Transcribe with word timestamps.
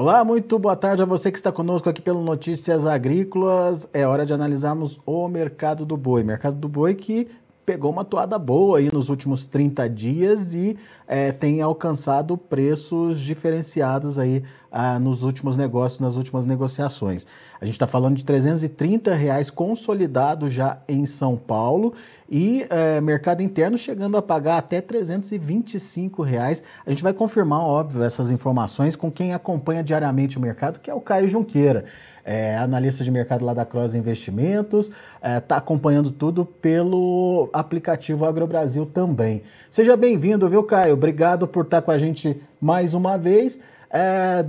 Olá, 0.00 0.22
muito 0.24 0.60
boa 0.60 0.76
tarde 0.76 1.02
a 1.02 1.04
você 1.04 1.28
que 1.28 1.38
está 1.38 1.50
conosco 1.50 1.88
aqui 1.88 2.00
pelo 2.00 2.22
Notícias 2.22 2.86
Agrícolas. 2.86 3.88
É 3.92 4.06
hora 4.06 4.24
de 4.24 4.32
analisarmos 4.32 5.00
o 5.04 5.26
mercado 5.26 5.84
do 5.84 5.96
boi. 5.96 6.22
Mercado 6.22 6.54
do 6.54 6.68
boi 6.68 6.94
que 6.94 7.26
pegou 7.66 7.90
uma 7.90 8.04
toada 8.04 8.38
boa 8.38 8.78
aí 8.78 8.88
nos 8.92 9.08
últimos 9.08 9.44
30 9.44 9.88
dias 9.88 10.54
e 10.54 10.78
é, 11.08 11.32
tem 11.32 11.62
alcançado 11.62 12.36
preços 12.36 13.18
diferenciados 13.18 14.18
aí 14.18 14.44
ah, 14.70 14.98
nos 14.98 15.22
últimos 15.22 15.56
negócios, 15.56 15.98
nas 16.00 16.16
últimas 16.16 16.44
negociações. 16.44 17.26
A 17.58 17.64
gente 17.64 17.76
está 17.76 17.86
falando 17.86 18.16
de 18.16 18.24
330 18.24 19.14
reais 19.14 19.48
consolidado 19.48 20.50
já 20.50 20.78
em 20.86 21.06
São 21.06 21.34
Paulo 21.34 21.94
e 22.30 22.66
é, 22.68 23.00
mercado 23.00 23.42
interno 23.42 23.78
chegando 23.78 24.18
a 24.18 24.22
pagar 24.22 24.58
até 24.58 24.82
325 24.82 26.22
reais. 26.22 26.62
A 26.84 26.90
gente 26.90 27.02
vai 27.02 27.14
confirmar, 27.14 27.60
óbvio, 27.60 28.02
essas 28.02 28.30
informações 28.30 28.94
com 28.94 29.10
quem 29.10 29.32
acompanha 29.32 29.82
diariamente 29.82 30.36
o 30.36 30.40
mercado, 30.40 30.78
que 30.78 30.90
é 30.90 30.94
o 30.94 31.00
Caio 31.00 31.26
Junqueira 31.26 31.86
é 32.28 32.58
analista 32.58 33.02
de 33.02 33.10
mercado 33.10 33.42
lá 33.42 33.54
da 33.54 33.64
Cross 33.64 33.94
Investimentos, 33.94 34.88
está 34.88 34.96
é, 35.22 35.40
tá 35.40 35.56
acompanhando 35.56 36.10
tudo 36.10 36.44
pelo 36.44 37.48
aplicativo 37.54 38.26
AgroBrasil 38.26 38.84
também. 38.84 39.42
Seja 39.70 39.96
bem-vindo, 39.96 40.46
viu, 40.46 40.62
Caio? 40.62 40.94
Obrigado 40.98 41.46
por 41.46 41.64
estar 41.64 41.80
com 41.80 41.92
a 41.92 41.96
gente 41.96 42.40
mais 42.60 42.92
uma 42.92 43.16
vez. 43.16 43.60
É, 43.88 44.44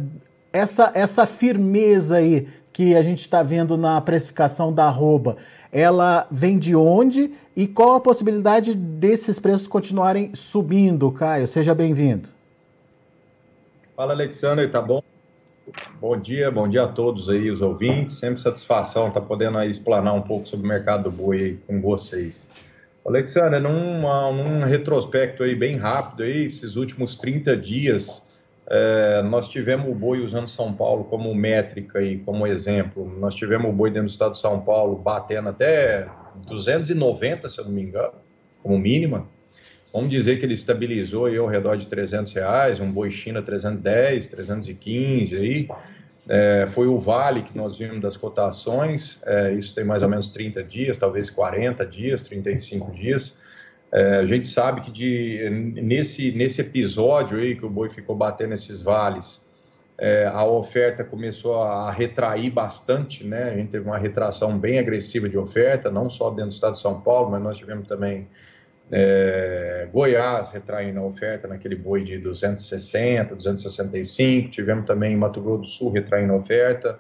essa, 0.52 0.92
essa 0.96 1.28
firmeza 1.28 2.18
aí 2.18 2.48
que 2.74 2.96
a 2.96 3.04
gente 3.04 3.22
está 3.22 3.44
vendo 3.44 3.78
na 3.78 4.02
precificação 4.02 4.74
da 4.74 4.86
arroba, 4.86 5.38
ela 5.72 6.26
vem 6.32 6.58
de 6.58 6.76
onde 6.76 7.32
e 7.56 7.68
qual 7.68 7.96
a 7.96 8.00
possibilidade 8.00 8.74
desses 8.74 9.40
preços 9.40 9.68
continuarem 9.68 10.34
subindo, 10.34 11.12
Caio? 11.12 11.48
Seja 11.48 11.76
bem-vindo. 11.76 12.30
Fala, 13.96 14.14
Alexandre, 14.14 14.68
tá 14.70 14.82
bom? 14.82 15.04
Bom 16.02 16.18
dia, 16.18 16.50
bom 16.50 16.68
dia 16.68 16.84
a 16.84 16.88
todos 16.88 17.30
aí, 17.30 17.52
os 17.52 17.62
ouvintes. 17.62 18.16
Sempre 18.16 18.42
satisfação 18.42 19.10
estar 19.10 19.22
tá 19.22 19.26
podendo 19.28 19.60
aí 19.60 19.70
explanar 19.70 20.16
um 20.16 20.22
pouco 20.22 20.48
sobre 20.48 20.66
o 20.66 20.70
mercado 20.70 21.04
do 21.04 21.12
boi 21.12 21.60
com 21.68 21.80
vocês. 21.80 22.50
Alexandre, 23.06 23.60
num, 23.60 24.02
num 24.34 24.64
retrospecto 24.66 25.44
aí 25.44 25.56
bem 25.56 25.78
rápido 25.78 26.24
aí, 26.24 26.46
esses 26.46 26.76
últimos 26.76 27.16
30 27.16 27.56
dias, 27.58 28.30
é, 28.70 29.24
nós 29.24 29.48
tivemos 29.48 29.90
o 29.90 29.96
boi 29.96 30.22
usando 30.22 30.48
São 30.48 30.72
Paulo 30.72 31.06
como 31.06 31.34
métrica 31.34 32.02
e 32.02 32.20
como 32.20 32.46
exemplo. 32.46 33.12
Nós 33.20 33.34
tivemos 33.34 33.70
o 33.70 33.74
boi 33.74 33.90
dentro 33.90 34.08
do 34.08 34.12
estado 34.12 34.32
de 34.32 34.40
São 34.40 34.62
Paulo 34.62 34.96
batendo 34.96 35.50
até 35.50 36.08
290, 36.48 37.50
se 37.50 37.60
eu 37.60 37.66
não 37.66 37.72
me 37.72 37.82
engano, 37.82 38.14
como 38.62 38.78
mínima. 38.78 39.26
Vamos 39.92 40.10
dizer 40.10 40.38
que 40.38 40.46
ele 40.46 40.54
estabilizou 40.54 41.26
aí 41.26 41.38
ao 41.38 41.48
redor 41.48 41.76
de 41.76 41.88
300 41.88 42.32
reais, 42.34 42.80
um 42.80 42.92
boi 42.92 43.10
China 43.10 43.42
310, 43.42 44.28
315 44.28 45.36
aí. 45.36 45.68
É, 46.32 46.68
foi 46.68 46.86
o 46.86 47.00
vale 47.00 47.42
que 47.42 47.58
nós 47.58 47.80
vimos 47.80 48.00
das 48.00 48.16
cotações, 48.16 49.20
é, 49.26 49.52
isso 49.54 49.74
tem 49.74 49.84
mais 49.84 50.04
ou 50.04 50.10
menos 50.10 50.30
30 50.30 50.64
dias, 50.64 50.96
talvez 50.96 51.28
40 51.28 51.84
dias, 51.88 52.22
35 52.22 52.92
dias. 52.92 53.40
É, 53.92 54.18
a 54.18 54.26
gente 54.28 54.48
sabe 54.48 54.82
que 54.82 54.92
de, 54.92 55.50
nesse, 55.50 56.32
nesse 56.34 56.62
episódio 56.62 57.40
aí 57.40 57.56
que 57.56 57.66
o 57.66 57.70
boi 57.70 57.90
ficou 57.90 58.16
batendo 58.16 58.54
esses 58.54 58.80
vales, 58.80 59.50
é, 59.98 60.28
a 60.28 60.46
oferta 60.46 61.04
começou 61.04 61.64
a 61.64 61.90
retrair 61.92 62.52
bastante, 62.52 63.26
né? 63.26 63.46
A 63.46 63.56
gente 63.56 63.72
teve 63.72 63.86
uma 63.86 63.98
retração 63.98 64.58
bem 64.58 64.78
agressiva 64.78 65.28
de 65.28 65.38
oferta, 65.38 65.90
não 65.90 66.12
só 66.12 66.30
dentro 66.30 66.52
do 66.52 66.54
estado 66.54 66.74
de 66.74 66.80
São 66.80 67.02
Paulo, 67.02 67.32
mas 67.32 67.42
nós 67.42 67.58
tivemos 67.58 67.88
também 67.88 68.28
é, 68.92 69.88
Goiás 69.92 70.52
retraindo 70.52 71.00
a 71.00 71.04
oferta 71.04 71.48
naquele 71.48 71.76
boi 71.76 72.04
de 72.04 72.18
260, 72.18 73.36
265. 73.36 74.50
Tivemos 74.50 74.86
também 74.86 75.16
Mato 75.16 75.42
Grosso 75.42 75.62
do 75.62 75.68
Sul 75.68 75.92
retraindo 75.92 76.34
a 76.34 76.38
oferta 76.38 77.00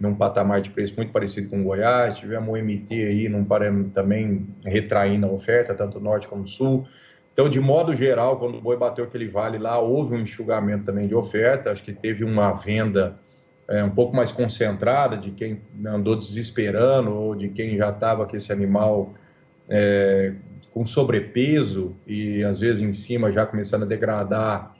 num 0.00 0.14
patamar 0.14 0.62
de 0.62 0.70
preço 0.70 0.96
muito 0.96 1.12
parecido 1.12 1.50
com 1.50 1.62
Goiás. 1.62 2.16
Tivemos 2.16 2.48
o 2.48 2.56
MT 2.56 2.94
aí 2.94 3.28
num 3.28 3.44
também 3.90 4.46
retraindo 4.64 5.26
a 5.26 5.30
oferta, 5.30 5.74
tanto 5.74 6.00
norte 6.00 6.26
como 6.26 6.48
sul. 6.48 6.86
Então, 7.32 7.48
de 7.48 7.60
modo 7.60 7.94
geral, 7.94 8.38
quando 8.38 8.56
o 8.56 8.60
boi 8.60 8.76
bateu 8.76 9.04
aquele 9.04 9.28
vale 9.28 9.58
lá, 9.58 9.78
houve 9.78 10.14
um 10.14 10.20
enxugamento 10.20 10.84
também 10.84 11.06
de 11.06 11.14
oferta. 11.14 11.70
Acho 11.70 11.84
que 11.84 11.92
teve 11.92 12.24
uma 12.24 12.52
venda 12.52 13.18
é, 13.68 13.84
um 13.84 13.90
pouco 13.90 14.16
mais 14.16 14.32
concentrada 14.32 15.16
de 15.16 15.30
quem 15.30 15.60
andou 15.86 16.16
desesperando 16.16 17.14
ou 17.14 17.34
de 17.34 17.50
quem 17.50 17.76
já 17.76 17.90
estava 17.90 18.26
com 18.26 18.34
esse 18.34 18.50
animal 18.50 19.14
é, 19.68 20.32
com 20.72 20.86
sobrepeso 20.86 21.96
e 22.06 22.42
às 22.44 22.60
vezes 22.60 22.82
em 22.82 22.92
cima 22.92 23.32
já 23.32 23.44
começando 23.44 23.82
a 23.82 23.86
degradar 23.86 24.74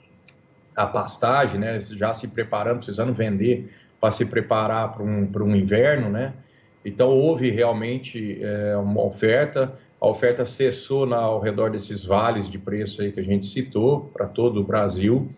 a 0.75 0.85
pastagem, 0.85 1.59
né? 1.59 1.79
Já 1.81 2.13
se 2.13 2.29
preparando, 2.29 2.77
precisando 2.77 3.13
vender 3.13 3.73
para 3.99 4.11
se 4.11 4.25
preparar 4.25 4.93
para 4.93 5.03
um, 5.03 5.29
um 5.33 5.55
inverno, 5.55 6.09
né? 6.09 6.33
Então 6.83 7.09
houve 7.09 7.51
realmente 7.51 8.39
é, 8.41 8.75
uma 8.77 9.03
oferta, 9.03 9.73
a 9.99 10.07
oferta 10.07 10.43
cessou 10.45 11.05
na, 11.05 11.17
ao 11.17 11.39
redor 11.39 11.69
desses 11.69 12.03
vales 12.03 12.49
de 12.49 12.57
preço 12.57 13.01
aí 13.01 13.11
que 13.11 13.19
a 13.19 13.23
gente 13.23 13.45
citou 13.45 14.09
para 14.13 14.25
todo 14.25 14.59
o 14.59 14.63
Brasil. 14.63 15.29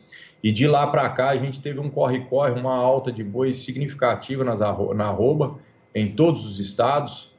E 0.42 0.52
de 0.52 0.68
lá 0.68 0.88
para 0.88 1.10
cá 1.10 1.30
a 1.30 1.38
gente 1.38 1.62
teve 1.62 1.80
um 1.80 1.90
corre-corre, 1.90 2.52
uma 2.52 2.76
alta 2.76 3.12
de 3.12 3.24
boi 3.24 3.54
significativa 3.54 4.44
nas, 4.44 4.62
na 4.62 5.06
arroba 5.06 5.60
em 5.94 6.16
todos 6.16 6.46
os 6.46 6.60
estados. 6.60 7.33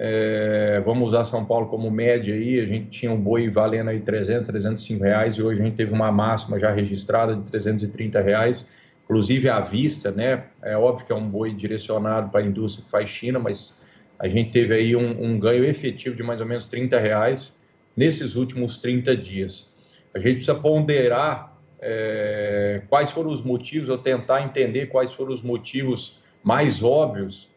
É, 0.00 0.80
vamos 0.84 1.08
usar 1.08 1.24
São 1.24 1.44
Paulo 1.44 1.66
como 1.66 1.90
média 1.90 2.32
aí, 2.32 2.60
a 2.60 2.64
gente 2.64 2.88
tinha 2.88 3.10
um 3.10 3.20
boi 3.20 3.50
valendo 3.50 3.90
aí 3.90 3.98
300, 3.98 4.46
305 4.46 5.02
reais 5.02 5.34
e 5.34 5.42
hoje 5.42 5.60
a 5.60 5.64
gente 5.64 5.74
teve 5.74 5.92
uma 5.92 6.12
máxima 6.12 6.56
já 6.56 6.70
registrada 6.70 7.34
de 7.34 7.42
330 7.50 8.20
reais, 8.20 8.70
inclusive 9.04 9.48
à 9.48 9.58
vista, 9.58 10.12
né? 10.12 10.44
É 10.62 10.76
óbvio 10.76 11.04
que 11.04 11.12
é 11.12 11.16
um 11.16 11.28
boi 11.28 11.52
direcionado 11.52 12.30
para 12.30 12.40
a 12.40 12.44
indústria 12.44 12.84
que 12.84 12.90
faz 12.90 13.10
China, 13.10 13.40
mas 13.40 13.76
a 14.20 14.28
gente 14.28 14.52
teve 14.52 14.72
aí 14.72 14.94
um, 14.94 15.32
um 15.32 15.38
ganho 15.38 15.64
efetivo 15.64 16.14
de 16.14 16.22
mais 16.22 16.40
ou 16.40 16.46
menos 16.46 16.68
30 16.68 16.96
reais 17.00 17.60
nesses 17.96 18.36
últimos 18.36 18.76
30 18.76 19.16
dias. 19.16 19.76
A 20.14 20.20
gente 20.20 20.36
precisa 20.36 20.54
ponderar 20.54 21.58
é, 21.80 22.82
quais 22.88 23.10
foram 23.10 23.30
os 23.30 23.42
motivos, 23.42 23.88
ou 23.88 23.98
tentar 23.98 24.42
entender 24.42 24.86
quais 24.86 25.12
foram 25.12 25.32
os 25.32 25.42
motivos 25.42 26.20
mais 26.44 26.84
óbvios 26.84 27.50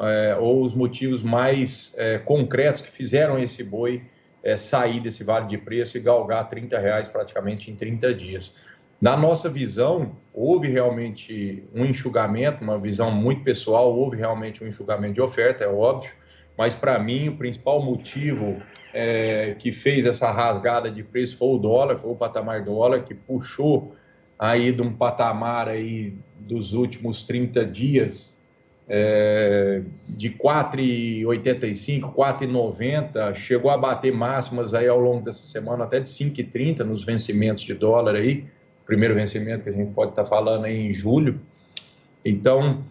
é, 0.00 0.36
ou 0.38 0.62
os 0.62 0.74
motivos 0.74 1.22
mais 1.22 1.94
é, 1.98 2.18
concretos 2.18 2.82
que 2.82 2.90
fizeram 2.90 3.38
esse 3.38 3.62
boi 3.64 4.02
é, 4.42 4.56
sair 4.56 5.00
desse 5.00 5.24
vale 5.24 5.46
de 5.46 5.58
preço 5.58 5.96
e 5.96 6.00
galgar 6.00 6.48
30 6.48 6.78
reais 6.78 7.08
praticamente 7.08 7.70
em 7.70 7.74
30 7.74 8.14
dias. 8.14 8.54
Na 9.00 9.16
nossa 9.16 9.48
visão, 9.48 10.12
houve 10.32 10.68
realmente 10.68 11.64
um 11.74 11.84
enxugamento, 11.84 12.62
uma 12.62 12.78
visão 12.78 13.10
muito 13.10 13.42
pessoal, 13.42 13.94
houve 13.94 14.16
realmente 14.16 14.62
um 14.64 14.66
enxugamento 14.66 15.14
de 15.14 15.20
oferta, 15.20 15.64
é 15.64 15.68
óbvio, 15.68 16.10
mas 16.56 16.74
para 16.74 16.98
mim 16.98 17.28
o 17.28 17.36
principal 17.36 17.82
motivo 17.82 18.56
é, 18.94 19.54
que 19.58 19.72
fez 19.72 20.06
essa 20.06 20.30
rasgada 20.30 20.90
de 20.90 21.02
preço 21.02 21.36
foi 21.36 21.48
o 21.48 21.58
dólar, 21.58 21.98
foi 21.98 22.10
o 22.10 22.14
patamar 22.14 22.64
dólar 22.64 23.02
que 23.02 23.14
puxou 23.14 23.94
aí 24.38 24.72
de 24.72 24.80
um 24.80 24.92
patamar 24.92 25.68
aí 25.68 26.14
dos 26.38 26.72
últimos 26.72 27.22
30 27.24 27.64
dias 27.66 28.35
é, 28.88 29.82
de 30.08 30.30
4,85, 30.30 32.14
4,90, 32.14 33.34
chegou 33.34 33.70
a 33.70 33.76
bater 33.76 34.12
máximas 34.12 34.74
aí 34.74 34.86
ao 34.86 35.00
longo 35.00 35.24
dessa 35.24 35.42
semana 35.42 35.84
até 35.84 35.98
de 35.98 36.08
5,30 36.08 36.80
nos 36.80 37.04
vencimentos 37.04 37.64
de 37.64 37.74
dólar 37.74 38.14
aí, 38.14 38.44
primeiro 38.86 39.14
vencimento 39.14 39.64
que 39.64 39.70
a 39.70 39.72
gente 39.72 39.92
pode 39.92 40.10
estar 40.10 40.24
falando 40.24 40.66
aí 40.66 40.76
em 40.76 40.92
julho. 40.92 41.40
Então, 42.24 42.84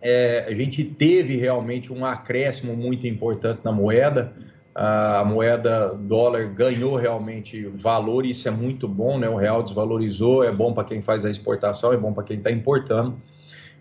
é, 0.00 0.46
a 0.48 0.54
gente 0.54 0.82
teve 0.82 1.36
realmente 1.36 1.92
um 1.92 2.06
acréscimo 2.06 2.74
muito 2.74 3.06
importante 3.06 3.60
na 3.62 3.72
moeda. 3.72 4.32
a 4.74 5.24
moeda 5.24 5.94
dólar 5.94 6.46
ganhou 6.54 6.96
realmente 6.96 7.66
valor, 7.66 8.24
isso 8.24 8.48
é 8.48 8.50
muito 8.50 8.88
bom, 8.88 9.18
né? 9.18 9.28
O 9.28 9.36
real 9.36 9.62
desvalorizou, 9.62 10.42
é 10.42 10.50
bom 10.50 10.72
para 10.72 10.84
quem 10.84 11.02
faz 11.02 11.24
a 11.24 11.30
exportação, 11.30 11.92
é 11.92 11.96
bom 11.96 12.14
para 12.14 12.22
quem 12.22 12.38
está 12.38 12.50
importando. 12.50 13.20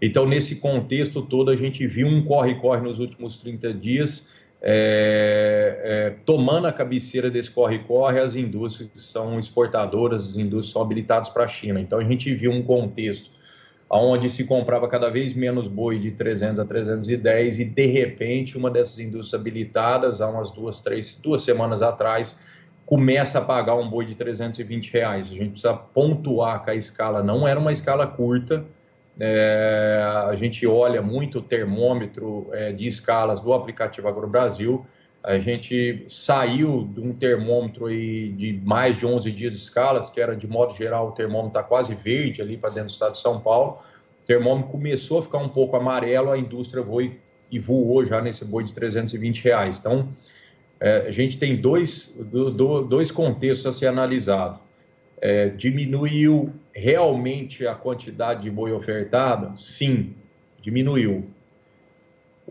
Então, 0.01 0.25
nesse 0.25 0.57
contexto 0.57 1.22
todo, 1.22 1.51
a 1.51 1.56
gente 1.56 1.86
viu 1.86 2.07
um 2.07 2.24
corre-corre 2.24 2.81
nos 2.81 3.00
últimos 3.00 3.38
30 3.38 3.74
dias, 3.74 4.31
é, 4.62 5.81
é, 5.84 6.16
tomando 6.25 6.68
a 6.68 6.74
cabeceira 6.74 7.30
desse 7.30 7.51
corre-corre 7.51 8.19
as 8.19 8.36
indústrias 8.36 8.90
que 8.92 9.01
são 9.01 9.40
exportadoras, 9.40 10.30
as 10.30 10.38
indústrias 10.38 10.74
são 10.74 10.81
habilitadas 10.81 11.30
para 11.30 11.44
a 11.44 11.48
China. 11.48 11.80
Então, 11.80 12.00
a 12.00 12.04
gente 12.04 12.34
viu 12.34 12.51
um 12.51 12.62
contexto 12.62 13.30
onde 13.90 14.30
se 14.30 14.46
comprava 14.46 14.88
cada 14.88 15.10
vez 15.10 15.34
menos 15.34 15.68
boi 15.68 15.98
de 15.98 16.12
300 16.12 16.60
a 16.60 16.66
310 16.66 17.60
e 17.60 17.66
de 17.66 17.86
repente 17.88 18.57
uma 18.57 18.69
dessas 18.69 19.00
indústrias 19.00 19.40
habilitadas 19.40 20.22
há 20.22 20.30
umas 20.30 20.52
duas 20.52 20.80
três 20.80 21.19
duas 21.22 21.42
semanas 21.42 21.81
atrás 21.81 22.40
começa 22.86 23.40
a 23.40 23.42
pagar 23.42 23.75
um 23.75 23.90
boi 23.90 24.06
de 24.06 24.13
320 24.13 24.94
reais 24.94 25.28
a 25.28 25.31
gente 25.31 25.50
precisa 25.50 25.74
pontuar 25.74 26.63
que 26.63 26.69
a 26.69 26.75
escala 26.75 27.24
não 27.24 27.48
era 27.48 27.60
uma 27.60 27.72
escala 27.72 28.06
curta 28.06 28.63
é, 29.19 30.01
a 30.30 30.36
gente 30.36 30.66
olha 30.66 31.01
muito 31.01 31.39
o 31.39 31.42
termômetro 31.42 32.50
é, 32.54 32.71
de 32.71 32.88
escalas 32.88 33.39
do 33.39 33.54
aplicativo 33.54 34.07
AgroBrasil 34.07 34.86
a 35.24 35.38
gente 35.38 36.06
saiu 36.07 36.89
de 36.94 37.01
um 37.01 37.13
termômetro 37.13 37.88
aí 37.88 38.30
de 38.31 38.54
mais 38.63 38.98
de 38.98 39.06
11 39.06 39.31
dias 39.31 39.54
de 39.54 39.60
escalas, 39.60 40.10
que 40.10 40.21
era 40.21 40.36
de 40.36 40.48
modo 40.48 40.74
geral 40.74 41.10
o 41.10 41.12
termômetro 41.12 41.60
está 41.60 41.63
quase 41.63 41.94
verde 41.94 42.42
ali 42.42 42.57
para 42.57 42.69
dentro 42.69 42.88
do 42.88 42.92
estado 42.92 43.12
de 43.13 43.19
São 43.19 43.39
Paulo. 43.39 43.80
O 44.24 44.25
termômetro 44.25 44.71
começou 44.71 45.19
a 45.19 45.21
ficar 45.24 45.39
um 45.39 45.50
pouco 45.50 45.75
amarelo, 45.75 46.31
a 46.31 46.38
indústria 46.38 46.83
foi 46.83 47.19
e 47.51 47.60
voou 47.60 48.06
já 48.06 48.21
nesse 48.21 48.45
boi 48.45 48.63
de 48.63 48.74
320 48.74 49.44
reais. 49.44 49.80
Então, 49.80 50.10
é, 50.80 51.07
a 51.07 51.12
gente 51.12 51.38
tem 51.38 51.60
dois, 51.60 52.16
do, 52.18 52.50
do, 52.51 52.81
dois 52.83 53.12
contextos 53.12 53.66
a 53.66 53.71
ser 53.74 53.88
analisado. 53.88 54.60
É, 55.21 55.50
diminuiu 55.50 56.54
realmente 56.74 57.68
a 57.68 57.75
quantidade 57.75 58.44
de 58.44 58.50
boi 58.50 58.71
ofertado? 58.71 59.60
Sim, 59.60 60.16
diminuiu. 60.62 61.30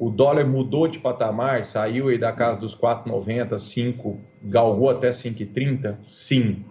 O 0.00 0.10
dólar 0.10 0.46
mudou 0.46 0.86
de 0.86 0.98
patamar, 0.98 1.64
saiu 1.64 2.08
aí 2.08 2.18
da 2.18 2.30
casa 2.30 2.60
dos 2.60 2.76
4,90, 2.78 3.58
5, 3.58 4.20
galgou 4.42 4.90
até 4.90 5.10
5,30? 5.10 5.96
Sim. 6.06 6.64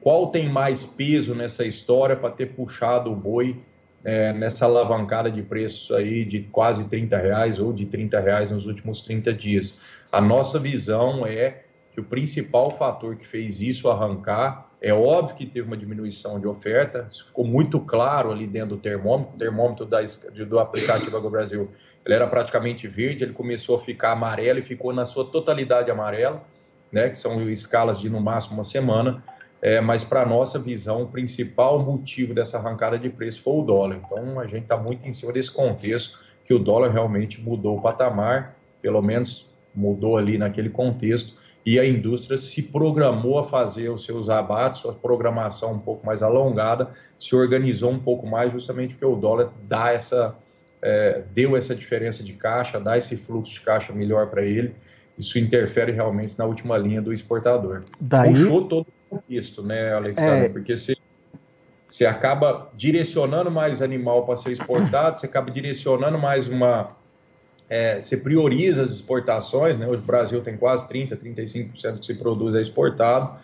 Qual 0.00 0.28
tem 0.28 0.48
mais 0.48 0.86
peso 0.86 1.34
nessa 1.34 1.66
história 1.66 2.16
para 2.16 2.30
ter 2.30 2.54
puxado 2.54 3.12
o 3.12 3.16
boi 3.16 3.60
é, 4.02 4.32
nessa 4.32 4.64
alavancada 4.64 5.30
de 5.30 5.42
preços 5.42 5.90
aí 5.94 6.24
de 6.24 6.44
quase 6.44 6.88
30 6.88 7.18
reais 7.18 7.58
ou 7.58 7.70
de 7.70 7.84
30 7.84 8.18
reais 8.18 8.50
nos 8.50 8.64
últimos 8.64 9.02
30 9.02 9.34
dias? 9.34 9.78
A 10.10 10.20
nossa 10.20 10.58
visão 10.58 11.26
é 11.26 11.64
que 11.92 12.00
o 12.00 12.04
principal 12.04 12.70
fator 12.70 13.14
que 13.16 13.26
fez 13.26 13.60
isso 13.60 13.90
arrancar 13.90 14.69
é 14.82 14.92
óbvio 14.92 15.36
que 15.36 15.46
teve 15.46 15.66
uma 15.66 15.76
diminuição 15.76 16.40
de 16.40 16.46
oferta, 16.46 17.06
isso 17.10 17.26
ficou 17.26 17.44
muito 17.44 17.78
claro 17.80 18.32
ali 18.32 18.46
dentro 18.46 18.70
do 18.70 18.78
termômetro, 18.78 19.34
o 19.34 19.38
termômetro 19.38 19.84
da, 19.84 20.00
do 20.00 20.58
aplicativo 20.58 21.16
AgroBrasil 21.16 21.66
Brasil 21.66 21.90
ele 22.04 22.14
era 22.14 22.26
praticamente 22.26 22.88
verde, 22.88 23.24
ele 23.24 23.32
começou 23.32 23.76
a 23.76 23.80
ficar 23.80 24.12
amarelo 24.12 24.58
e 24.58 24.62
ficou 24.62 24.92
na 24.92 25.04
sua 25.04 25.24
totalidade 25.24 25.90
amarelo, 25.90 26.40
né, 26.90 27.08
que 27.08 27.18
são 27.18 27.48
escalas 27.48 28.00
de 28.00 28.08
no 28.08 28.20
máximo 28.20 28.56
uma 28.56 28.64
semana, 28.64 29.22
é, 29.62 29.80
mas 29.80 30.02
para 30.02 30.24
nossa 30.24 30.58
visão, 30.58 31.02
o 31.02 31.06
principal 31.06 31.78
motivo 31.80 32.32
dessa 32.32 32.58
arrancada 32.58 32.98
de 32.98 33.10
preço 33.10 33.42
foi 33.42 33.52
o 33.52 33.62
dólar. 33.62 34.00
Então, 34.04 34.40
a 34.40 34.46
gente 34.46 34.62
está 34.62 34.76
muito 34.76 35.06
em 35.06 35.12
cima 35.12 35.32
desse 35.32 35.52
contexto, 35.52 36.18
que 36.44 36.54
o 36.54 36.58
dólar 36.58 36.90
realmente 36.90 37.40
mudou 37.40 37.76
o 37.76 37.82
patamar, 37.82 38.56
pelo 38.80 39.02
menos 39.02 39.48
mudou 39.74 40.16
ali 40.16 40.38
naquele 40.38 40.70
contexto, 40.70 41.36
e 41.64 41.78
a 41.78 41.84
indústria 41.84 42.36
se 42.36 42.64
programou 42.64 43.38
a 43.38 43.44
fazer 43.44 43.90
os 43.90 44.04
seus 44.04 44.28
abates, 44.28 44.80
sua 44.80 44.92
programação 44.92 45.74
um 45.74 45.78
pouco 45.78 46.04
mais 46.06 46.22
alongada, 46.22 46.90
se 47.18 47.36
organizou 47.36 47.90
um 47.90 47.98
pouco 47.98 48.26
mais, 48.26 48.52
justamente 48.52 48.94
porque 48.94 49.04
o 49.04 49.16
dólar 49.16 49.52
dá 49.68 49.92
essa 49.92 50.34
é, 50.82 51.22
deu 51.32 51.56
essa 51.56 51.74
diferença 51.74 52.22
de 52.22 52.32
caixa, 52.32 52.80
dá 52.80 52.96
esse 52.96 53.16
fluxo 53.16 53.52
de 53.54 53.60
caixa 53.60 53.92
melhor 53.92 54.28
para 54.28 54.42
ele, 54.42 54.74
isso 55.18 55.38
interfere 55.38 55.92
realmente 55.92 56.34
na 56.38 56.46
última 56.46 56.78
linha 56.78 57.02
do 57.02 57.12
exportador. 57.12 57.80
Daí... 58.00 58.32
Puxou 58.32 58.66
todo 58.66 58.86
o 59.10 59.16
contexto, 59.16 59.62
né, 59.62 59.92
Alexandre? 59.92 60.46
É... 60.46 60.48
Porque 60.48 60.76
você, 60.76 60.96
você 61.86 62.06
acaba 62.06 62.70
direcionando 62.74 63.50
mais 63.50 63.82
animal 63.82 64.24
para 64.24 64.36
ser 64.36 64.52
exportado, 64.52 65.20
você 65.20 65.26
acaba 65.26 65.50
direcionando 65.50 66.18
mais 66.18 66.48
uma. 66.48 66.88
É, 67.70 68.00
você 68.00 68.16
prioriza 68.16 68.82
as 68.82 68.90
exportações, 68.90 69.78
né? 69.78 69.86
Hoje 69.86 70.02
o 70.02 70.04
Brasil 70.04 70.40
tem 70.40 70.56
quase 70.56 70.88
30%, 70.88 71.16
35% 71.16 71.92
do 71.92 72.00
que 72.00 72.06
se 72.06 72.14
produz 72.14 72.56
é 72.56 72.60
exportado, 72.60 73.38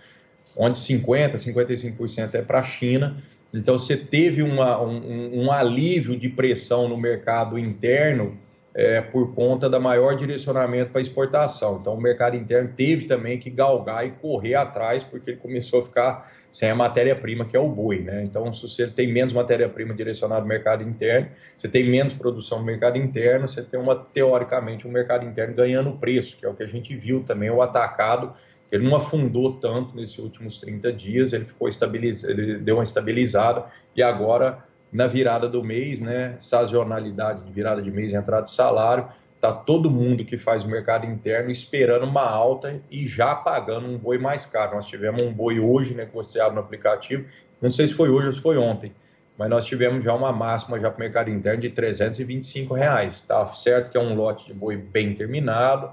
onde 0.56 0.76
50%, 0.76 1.37
55% 1.37 2.34
é 2.34 2.43
para 2.43 2.58
a 2.58 2.62
China. 2.64 3.23
Então, 3.55 3.78
você 3.78 3.96
teve 3.96 4.43
uma, 4.43 4.82
um, 4.82 5.44
um, 5.44 5.52
alívio 5.52 6.19
de 6.19 6.28
pressão 6.28 6.88
no 6.88 6.96
mercado 6.96 7.56
interno 7.56 8.37
é, 8.75 9.00
por 9.00 9.32
conta 9.32 9.70
da 9.70 9.78
maior 9.78 10.17
direcionamento 10.17 10.90
para 10.90 11.00
exportação. 11.00 11.79
Então, 11.81 11.94
o 11.94 12.00
mercado 12.00 12.34
interno 12.34 12.70
teve 12.76 13.06
também 13.06 13.38
que 13.38 13.49
galgar 13.49 14.05
e 14.05 14.11
correr 14.11 14.56
atrás, 14.56 15.05
porque 15.05 15.31
ele 15.31 15.38
começou 15.38 15.82
a 15.82 15.84
ficar 15.84 16.32
sem 16.56 16.70
a 16.70 16.75
matéria-prima, 16.75 17.44
que 17.44 17.55
é 17.55 17.61
o 17.61 17.69
boi. 17.69 18.00
Né? 18.00 18.25
Então, 18.25 18.50
se 18.50 18.62
você 18.67 18.87
tem 18.87 19.12
menos 19.12 19.35
matéria-prima 19.35 19.93
direcionada 19.93 20.41
no 20.41 20.47
mercado 20.47 20.82
interno, 20.82 21.29
você 21.55 21.69
tem 21.69 21.87
menos 21.87 22.14
produção 22.14 22.61
no 22.61 22.64
mercado 22.64 22.97
interno, 22.97 23.47
você 23.47 23.62
tem, 23.62 23.79
uma, 23.79 23.94
teoricamente, 23.94 24.88
um 24.88 24.91
mercado 24.91 25.26
interno 25.26 25.55
ganhando 25.55 25.93
preço, 25.93 26.38
que 26.38 26.47
é 26.47 26.49
o 26.49 26.55
que 26.55 26.62
a 26.62 26.67
gente 26.67 26.97
viu 26.97 27.23
também, 27.23 27.50
o 27.50 27.61
atacado 27.61 28.32
ele 28.73 28.88
não 28.88 28.97
afundou 28.97 29.61
tanto 29.61 29.94
nesses 29.94 30.19
últimos 30.19 30.56
30 30.56 30.93
dias, 30.93 31.32
ele 31.35 31.44
ficou 31.44 31.69
estabilizado, 31.69 32.32
ele 32.32 32.56
deu 32.58 32.76
uma 32.76 32.82
estabilizada 32.82 33.67
e 33.94 34.03
agora 34.03 34.64
na 34.91 35.06
virada 35.06 35.49
do 35.49 35.62
mês, 35.62 36.00
né, 36.00 36.37
sazonalidade 36.38 37.44
de 37.44 37.53
virada 37.53 37.82
de 37.82 37.91
mês, 37.91 38.14
entrada 38.14 38.44
de 38.44 38.50
salário, 38.50 39.06
tá 39.41 39.53
todo 39.53 39.91
mundo 39.91 40.25
que 40.25 40.38
faz 40.38 40.65
o 40.65 40.69
mercado 40.69 41.06
interno 41.06 41.50
esperando 41.50 42.05
uma 42.05 42.29
alta 42.29 42.81
e 42.91 43.06
já 43.06 43.35
pagando 43.35 43.87
um 43.87 43.99
boi 43.99 44.19
mais 44.19 44.47
caro. 44.47 44.77
Nós 44.77 44.87
tivemos 44.87 45.23
um 45.23 45.33
boi 45.33 45.61
hoje, 45.61 45.94
né, 45.94 46.09
você 46.12 46.41
abre 46.41 46.55
no 46.55 46.61
aplicativo, 46.61 47.25
não 47.61 47.71
sei 47.71 47.87
se 47.87 47.94
foi 47.94 48.09
hoje 48.09 48.27
ou 48.29 48.33
se 48.33 48.41
foi 48.41 48.56
ontem, 48.56 48.93
mas 49.38 49.50
nós 49.50 49.67
tivemos 49.67 50.05
já 50.05 50.15
uma 50.15 50.33
máxima 50.33 50.81
já 50.81 50.91
para 50.91 50.97
o 50.97 51.00
mercado 51.00 51.31
interno 51.31 51.61
de 51.61 51.71
325 51.71 52.75
reais. 52.75 53.21
Tá 53.21 53.47
certo 53.49 53.91
que 53.91 53.97
é 53.97 54.00
um 54.00 54.15
lote 54.15 54.47
de 54.47 54.55
boi 54.55 54.77
bem 54.77 55.15
terminado, 55.15 55.91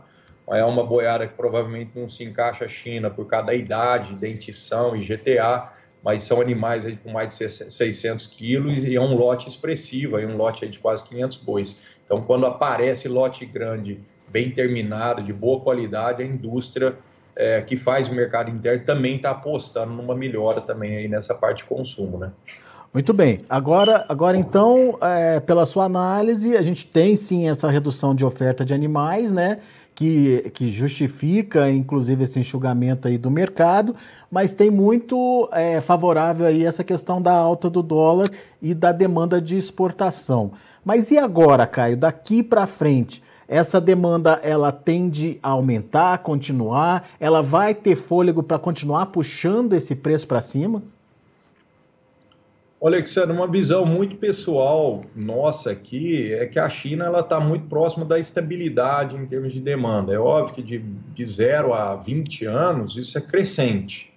é 0.49 0.63
uma 0.63 0.85
boiada 0.85 1.27
que 1.27 1.35
provavelmente 1.35 1.91
não 1.95 2.07
se 2.09 2.23
encaixa 2.23 2.67
China 2.67 3.09
por 3.09 3.25
causa 3.27 3.47
da 3.47 3.53
idade, 3.53 4.13
dentição 4.15 4.95
e 4.95 4.99
GTA, 4.99 5.69
mas 6.03 6.23
são 6.23 6.41
animais 6.41 6.85
aí 6.85 6.97
com 6.97 7.11
mais 7.11 7.37
de 7.37 7.49
600 7.49 8.27
quilos 8.27 8.77
e 8.79 8.95
é 8.95 9.01
um 9.01 9.15
lote 9.15 9.47
expressivo, 9.47 10.17
aí 10.17 10.25
um 10.25 10.35
lote 10.35 10.65
aí 10.65 10.69
de 10.69 10.79
quase 10.79 11.07
500 11.07 11.37
bois. 11.37 11.81
Então, 12.05 12.21
quando 12.21 12.45
aparece 12.45 13.07
lote 13.07 13.45
grande, 13.45 13.99
bem 14.27 14.51
terminado, 14.51 15.23
de 15.23 15.31
boa 15.31 15.61
qualidade, 15.61 16.21
a 16.21 16.25
indústria 16.25 16.95
é, 17.35 17.61
que 17.61 17.77
faz 17.77 18.09
o 18.09 18.13
mercado 18.13 18.49
interno 18.49 18.85
também 18.85 19.15
está 19.15 19.31
apostando 19.31 19.93
numa 19.93 20.13
melhora 20.13 20.59
também 20.59 20.97
aí 20.97 21.07
nessa 21.07 21.33
parte 21.33 21.59
de 21.59 21.65
consumo, 21.65 22.17
né? 22.17 22.31
Muito 22.93 23.11
bem. 23.11 23.39
Agora, 23.49 24.05
agora 24.07 24.37
então, 24.37 24.99
é, 25.01 25.39
pela 25.39 25.65
sua 25.65 25.85
análise, 25.85 26.55
a 26.55 26.61
gente 26.61 26.85
tem 26.85 27.15
sim 27.15 27.49
essa 27.49 27.67
redução 27.69 28.13
de 28.13 28.23
oferta 28.23 28.63
de 28.63 28.71
animais, 28.71 29.31
né? 29.31 29.59
Que, 29.95 30.51
que 30.53 30.69
justifica, 30.69 31.69
inclusive, 31.69 32.23
esse 32.23 32.39
enxugamento 32.39 33.07
aí 33.07 33.17
do 33.17 33.29
mercado, 33.29 33.95
mas 34.29 34.53
tem 34.53 34.71
muito 34.71 35.49
é, 35.51 35.79
favorável 35.79 36.45
aí 36.45 36.65
essa 36.65 36.83
questão 36.83 37.21
da 37.21 37.33
alta 37.33 37.69
do 37.69 37.83
dólar 37.83 38.31
e 38.61 38.73
da 38.73 38.91
demanda 38.91 39.41
de 39.41 39.57
exportação. 39.57 40.51
Mas 40.83 41.11
e 41.11 41.17
agora, 41.17 41.65
Caio, 41.67 41.95
daqui 41.95 42.41
para 42.41 42.65
frente? 42.65 43.23
Essa 43.47 43.79
demanda 43.79 44.39
ela 44.41 44.71
tende 44.71 45.37
a 45.43 45.49
aumentar, 45.49 46.17
continuar? 46.19 47.07
Ela 47.19 47.41
vai 47.41 47.75
ter 47.75 47.95
fôlego 47.95 48.41
para 48.41 48.57
continuar 48.57 49.07
puxando 49.07 49.73
esse 49.73 49.95
preço 49.95 50.27
para 50.27 50.41
cima? 50.41 50.81
Alexandre, 52.87 53.31
uma 53.31 53.47
visão 53.47 53.85
muito 53.85 54.17
pessoal 54.17 54.99
nossa 55.15 55.71
aqui 55.71 56.33
é 56.33 56.45
que 56.45 56.59
a 56.59 56.67
China 56.67 57.05
ela 57.05 57.21
está 57.21 57.39
muito 57.39 57.67
próxima 57.67 58.03
da 58.03 58.19
estabilidade 58.19 59.15
em 59.15 59.25
termos 59.25 59.53
de 59.53 59.61
demanda. 59.61 60.13
É 60.13 60.19
óbvio 60.19 60.55
que 60.55 60.61
de, 60.61 60.79
de 60.79 61.25
0 61.25 61.73
a 61.73 61.95
20 61.95 62.45
anos 62.45 62.97
isso 62.97 63.17
é 63.17 63.21
crescente. 63.21 64.13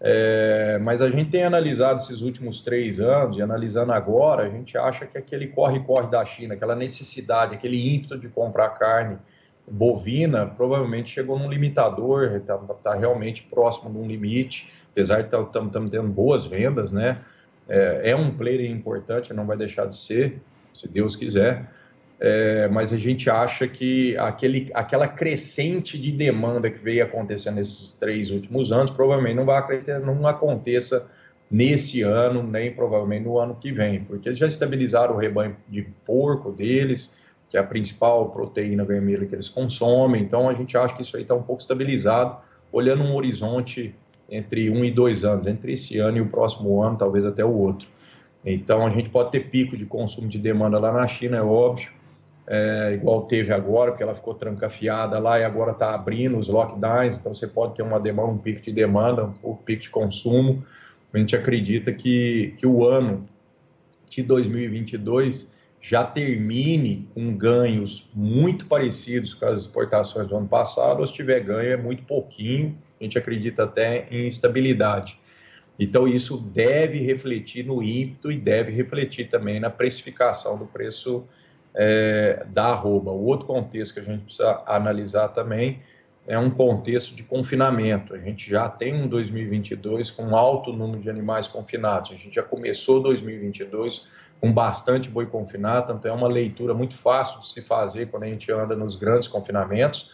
É, 0.00 0.78
mas 0.82 1.02
a 1.02 1.10
gente 1.10 1.30
tem 1.30 1.42
analisado 1.42 1.96
esses 1.96 2.20
últimos 2.20 2.60
três 2.60 3.00
anos 3.00 3.38
e 3.38 3.42
analisando 3.42 3.92
agora, 3.92 4.44
a 4.44 4.48
gente 4.50 4.78
acha 4.78 5.04
que 5.04 5.18
aquele 5.18 5.48
corre-corre 5.48 6.08
da 6.08 6.24
China, 6.24 6.54
aquela 6.54 6.76
necessidade, 6.76 7.56
aquele 7.56 7.92
ímpeto 7.92 8.16
de 8.16 8.28
comprar 8.28 8.68
carne 8.70 9.18
bovina, 9.68 10.46
provavelmente 10.46 11.10
chegou 11.10 11.36
num 11.36 11.50
limitador, 11.50 12.36
está 12.36 12.56
tá 12.56 12.94
realmente 12.94 13.42
próximo 13.42 13.90
de 13.90 13.98
um 13.98 14.06
limite, 14.06 14.70
apesar 14.92 15.22
de 15.22 15.26
estamos 15.26 15.72
tá, 15.72 15.80
tendo 15.90 16.08
boas 16.08 16.44
vendas, 16.44 16.92
né? 16.92 17.18
É, 17.68 18.10
é 18.10 18.16
um 18.16 18.30
player 18.30 18.70
importante, 18.70 19.32
não 19.32 19.46
vai 19.46 19.56
deixar 19.56 19.86
de 19.86 19.96
ser, 19.96 20.40
se 20.72 20.90
Deus 20.90 21.16
quiser, 21.16 21.68
é, 22.18 22.66
mas 22.68 22.92
a 22.92 22.96
gente 22.96 23.28
acha 23.28 23.68
que 23.68 24.16
aquele, 24.16 24.70
aquela 24.72 25.06
crescente 25.06 25.98
de 25.98 26.10
demanda 26.10 26.70
que 26.70 26.78
veio 26.78 27.04
acontecendo 27.04 27.56
nesses 27.56 27.92
três 27.92 28.30
últimos 28.30 28.72
anos 28.72 28.90
provavelmente 28.90 29.36
não 29.36 29.44
vai 29.44 29.82
não 30.02 30.26
aconteça 30.26 31.10
nesse 31.50 32.02
ano, 32.02 32.42
nem 32.42 32.72
provavelmente 32.72 33.24
no 33.24 33.38
ano 33.38 33.54
que 33.54 33.70
vem, 33.70 34.02
porque 34.02 34.28
eles 34.28 34.38
já 34.38 34.46
estabilizaram 34.46 35.14
o 35.14 35.18
rebanho 35.18 35.56
de 35.68 35.82
porco 36.04 36.50
deles, 36.50 37.16
que 37.48 37.56
é 37.56 37.60
a 37.60 37.64
principal 37.64 38.30
proteína 38.30 38.84
vermelha 38.84 39.26
que 39.26 39.34
eles 39.34 39.48
consomem, 39.48 40.22
então 40.22 40.48
a 40.48 40.54
gente 40.54 40.76
acha 40.76 40.94
que 40.94 41.02
isso 41.02 41.16
aí 41.16 41.22
está 41.22 41.34
um 41.34 41.42
pouco 41.42 41.60
estabilizado, 41.60 42.38
olhando 42.72 43.04
um 43.04 43.14
horizonte 43.14 43.94
entre 44.30 44.70
um 44.70 44.84
e 44.84 44.90
dois 44.90 45.24
anos, 45.24 45.46
entre 45.46 45.72
esse 45.72 45.98
ano 45.98 46.18
e 46.18 46.20
o 46.20 46.28
próximo 46.28 46.82
ano, 46.82 46.96
talvez 46.96 47.24
até 47.24 47.44
o 47.44 47.52
outro. 47.52 47.86
Então 48.44 48.86
a 48.86 48.90
gente 48.90 49.08
pode 49.08 49.32
ter 49.32 49.50
pico 49.50 49.76
de 49.76 49.84
consumo 49.84 50.28
de 50.28 50.38
demanda 50.38 50.78
lá 50.78 50.92
na 50.92 51.06
China, 51.06 51.36
é 51.36 51.42
óbvio, 51.42 51.90
é, 52.46 52.92
igual 52.94 53.22
teve 53.22 53.52
agora, 53.52 53.90
porque 53.90 54.04
ela 54.04 54.14
ficou 54.14 54.34
trancafiada 54.34 55.18
lá 55.18 55.38
e 55.38 55.44
agora 55.44 55.72
está 55.72 55.94
abrindo 55.94 56.38
os 56.38 56.48
lockdowns, 56.48 57.18
então 57.18 57.34
você 57.34 57.46
pode 57.46 57.74
ter 57.74 57.82
uma 57.82 57.98
demanda, 57.98 58.30
um 58.30 58.38
pico 58.38 58.60
de 58.62 58.72
demanda, 58.72 59.32
um 59.42 59.54
pico 59.54 59.82
de 59.82 59.90
consumo, 59.90 60.64
a 61.12 61.18
gente 61.18 61.34
acredita 61.34 61.92
que, 61.92 62.54
que 62.56 62.66
o 62.66 62.86
ano 62.86 63.26
de 64.08 64.22
2022 64.22 65.50
já 65.80 66.04
termine 66.04 67.08
com 67.14 67.34
ganhos 67.36 68.10
muito 68.14 68.66
parecidos 68.66 69.34
com 69.34 69.46
as 69.46 69.60
exportações 69.60 70.28
do 70.28 70.36
ano 70.36 70.48
passado, 70.48 71.00
ou 71.00 71.06
se 71.06 71.12
tiver 71.12 71.40
ganho 71.40 71.72
é 71.72 71.76
muito 71.76 72.04
pouquinho, 72.04 72.76
a 73.00 73.04
gente 73.04 73.18
acredita 73.18 73.64
até 73.64 74.06
em 74.10 74.26
estabilidade. 74.26 75.18
Então, 75.78 76.08
isso 76.08 76.38
deve 76.38 77.00
refletir 77.00 77.64
no 77.64 77.82
ímpeto 77.82 78.32
e 78.32 78.38
deve 78.38 78.72
refletir 78.72 79.28
também 79.28 79.60
na 79.60 79.68
precificação 79.68 80.56
do 80.56 80.66
preço 80.66 81.24
é, 81.74 82.46
da 82.48 82.68
arroba. 82.68 83.10
O 83.10 83.24
outro 83.24 83.46
contexto 83.46 83.94
que 83.94 84.00
a 84.00 84.02
gente 84.02 84.24
precisa 84.24 84.62
analisar 84.66 85.28
também 85.28 85.80
é 86.26 86.38
um 86.38 86.50
contexto 86.50 87.14
de 87.14 87.22
confinamento. 87.22 88.14
A 88.14 88.18
gente 88.18 88.50
já 88.50 88.68
tem 88.68 88.94
um 88.94 89.06
2022 89.06 90.10
com 90.10 90.34
alto 90.34 90.72
número 90.72 91.00
de 91.00 91.08
animais 91.08 91.46
confinados. 91.46 92.10
A 92.10 92.14
gente 92.14 92.34
já 92.34 92.42
começou 92.42 93.00
2022 93.00 94.08
com 94.40 94.52
bastante 94.52 95.08
boi 95.08 95.26
confinado, 95.26 95.94
então 95.94 96.10
é 96.10 96.14
uma 96.14 96.28
leitura 96.28 96.74
muito 96.74 96.94
fácil 96.94 97.40
de 97.40 97.48
se 97.48 97.62
fazer 97.62 98.06
quando 98.06 98.24
a 98.24 98.26
gente 98.26 98.50
anda 98.50 98.74
nos 98.74 98.96
grandes 98.96 99.28
confinamentos. 99.28 100.10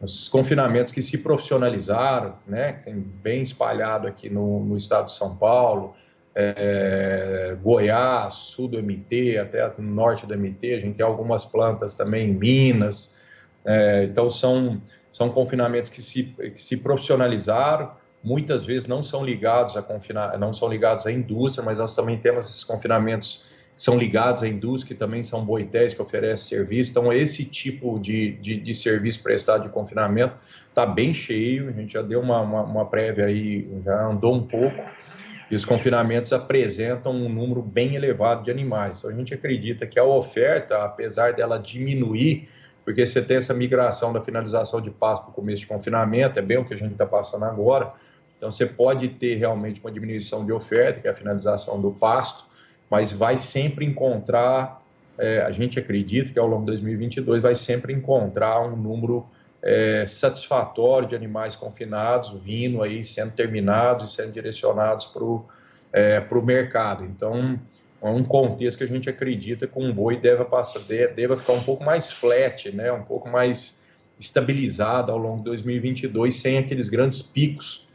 Os 0.00 0.28
confinamentos 0.28 0.92
que 0.92 1.02
se 1.02 1.18
profissionalizaram, 1.18 2.36
né, 2.46 2.72
tem 2.84 2.94
bem 2.94 3.42
espalhado 3.42 4.06
aqui 4.06 4.30
no, 4.30 4.64
no 4.64 4.76
estado 4.76 5.06
de 5.06 5.12
São 5.12 5.36
Paulo, 5.36 5.94
é, 6.34 7.56
Goiás, 7.60 8.34
sul 8.34 8.68
do 8.68 8.80
MT, 8.80 9.38
até 9.38 9.72
no 9.76 9.90
norte 9.90 10.24
do 10.24 10.36
MT, 10.36 10.74
a 10.74 10.80
gente 10.80 10.96
tem 10.96 11.04
algumas 11.04 11.44
plantas 11.44 11.94
também 11.94 12.30
em 12.30 12.34
Minas, 12.34 13.16
é, 13.64 14.04
então 14.04 14.30
são 14.30 14.80
são 15.10 15.30
confinamentos 15.30 15.90
que 15.90 16.02
se, 16.02 16.24
que 16.24 16.60
se 16.60 16.76
profissionalizaram, 16.76 17.92
muitas 18.22 18.64
vezes 18.64 18.86
não 18.86 19.02
são 19.02 19.24
ligados 19.24 19.76
a 19.76 19.82
confinar, 19.82 20.38
não 20.38 20.52
são 20.52 20.68
ligados 20.68 21.06
à 21.06 21.12
indústria, 21.12 21.64
mas 21.64 21.78
nós 21.78 21.94
também 21.94 22.18
temos 22.18 22.46
esses 22.46 22.62
confinamentos 22.62 23.46
são 23.78 23.96
ligados 23.96 24.42
à 24.42 24.48
indústria, 24.48 24.92
que 24.92 24.98
também 24.98 25.22
são 25.22 25.44
boitéis 25.44 25.94
que 25.94 26.02
oferecem 26.02 26.58
serviço. 26.58 26.90
Então, 26.90 27.12
esse 27.12 27.44
tipo 27.44 27.96
de, 28.00 28.32
de, 28.32 28.58
de 28.58 28.74
serviço 28.74 29.22
prestado 29.22 29.62
de 29.62 29.68
confinamento 29.68 30.34
está 30.68 30.84
bem 30.84 31.14
cheio. 31.14 31.68
A 31.68 31.72
gente 31.72 31.92
já 31.92 32.02
deu 32.02 32.20
uma, 32.20 32.40
uma, 32.40 32.62
uma 32.64 32.86
prévia 32.86 33.26
aí, 33.26 33.70
já 33.84 34.04
andou 34.04 34.34
um 34.34 34.42
pouco. 34.42 34.84
E 35.48 35.54
os 35.54 35.64
confinamentos 35.64 36.32
apresentam 36.32 37.12
um 37.12 37.28
número 37.28 37.62
bem 37.62 37.94
elevado 37.94 38.42
de 38.42 38.50
animais. 38.50 38.98
Então, 38.98 39.10
a 39.10 39.14
gente 39.14 39.32
acredita 39.32 39.86
que 39.86 39.96
a 39.96 40.02
oferta, 40.02 40.82
apesar 40.82 41.34
dela 41.34 41.56
diminuir, 41.56 42.48
porque 42.84 43.06
você 43.06 43.22
tem 43.22 43.36
essa 43.36 43.54
migração 43.54 44.12
da 44.12 44.20
finalização 44.20 44.80
de 44.80 44.90
pasto 44.90 45.22
para 45.22 45.30
o 45.30 45.34
começo 45.34 45.60
de 45.60 45.68
confinamento, 45.68 46.36
é 46.36 46.42
bem 46.42 46.58
o 46.58 46.64
que 46.64 46.74
a 46.74 46.76
gente 46.76 46.92
está 46.92 47.06
passando 47.06 47.44
agora. 47.44 47.92
Então, 48.36 48.50
você 48.50 48.66
pode 48.66 49.08
ter 49.10 49.36
realmente 49.36 49.78
uma 49.80 49.92
diminuição 49.92 50.44
de 50.44 50.50
oferta, 50.50 51.00
que 51.00 51.06
é 51.06 51.12
a 51.12 51.14
finalização 51.14 51.80
do 51.80 51.92
pasto, 51.92 52.47
mas 52.90 53.12
vai 53.12 53.38
sempre 53.38 53.84
encontrar, 53.84 54.82
é, 55.18 55.42
a 55.42 55.50
gente 55.50 55.78
acredita 55.78 56.32
que 56.32 56.38
ao 56.38 56.46
longo 56.46 56.64
de 56.64 56.72
2022 56.72 57.42
vai 57.42 57.54
sempre 57.54 57.92
encontrar 57.92 58.60
um 58.60 58.76
número 58.76 59.26
é, 59.62 60.04
satisfatório 60.06 61.08
de 61.08 61.16
animais 61.16 61.56
confinados 61.56 62.32
vindo 62.42 62.82
aí, 62.82 63.04
sendo 63.04 63.32
terminados 63.32 64.12
e 64.12 64.14
sendo 64.16 64.32
direcionados 64.32 65.06
para 65.06 65.24
o 65.24 65.44
é, 65.92 66.24
mercado. 66.42 67.04
Então, 67.04 67.58
é 68.00 68.08
um 68.08 68.22
contexto 68.22 68.78
que 68.78 68.84
a 68.84 68.88
gente 68.88 69.10
acredita 69.10 69.66
que 69.66 69.78
um 69.78 69.92
boi 69.92 70.16
deve, 70.16 70.44
passar, 70.44 70.80
deve 70.80 71.36
ficar 71.36 71.54
um 71.54 71.62
pouco 71.62 71.84
mais 71.84 72.12
flat, 72.12 72.70
né? 72.70 72.92
um 72.92 73.02
pouco 73.02 73.28
mais 73.28 73.82
estabilizado 74.18 75.10
ao 75.10 75.18
longo 75.18 75.38
de 75.38 75.44
2022, 75.44 76.36
sem 76.36 76.58
aqueles 76.58 76.88
grandes 76.88 77.22
picos 77.22 77.87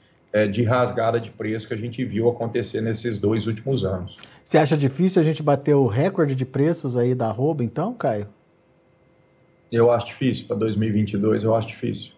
de 0.47 0.63
rasgada 0.63 1.19
de 1.19 1.29
preço 1.29 1.67
que 1.67 1.73
a 1.73 1.77
gente 1.77 2.03
viu 2.03 2.29
acontecer 2.29 2.81
nesses 2.81 3.19
dois 3.19 3.45
últimos 3.47 3.85
anos. 3.85 4.17
Você 4.43 4.57
acha 4.57 4.75
difícil 4.75 5.21
a 5.21 5.23
gente 5.25 5.43
bater 5.43 5.75
o 5.75 5.85
recorde 5.85 6.35
de 6.35 6.45
preços 6.45 6.97
aí 6.97 7.13
da 7.13 7.27
arroba, 7.27 7.63
então, 7.63 7.93
Caio? 7.93 8.27
Eu 9.71 9.91
acho 9.91 10.07
difícil, 10.07 10.47
para 10.47 10.55
2022 10.57 11.43
eu 11.43 11.55
acho 11.55 11.67
difícil. 11.67 12.11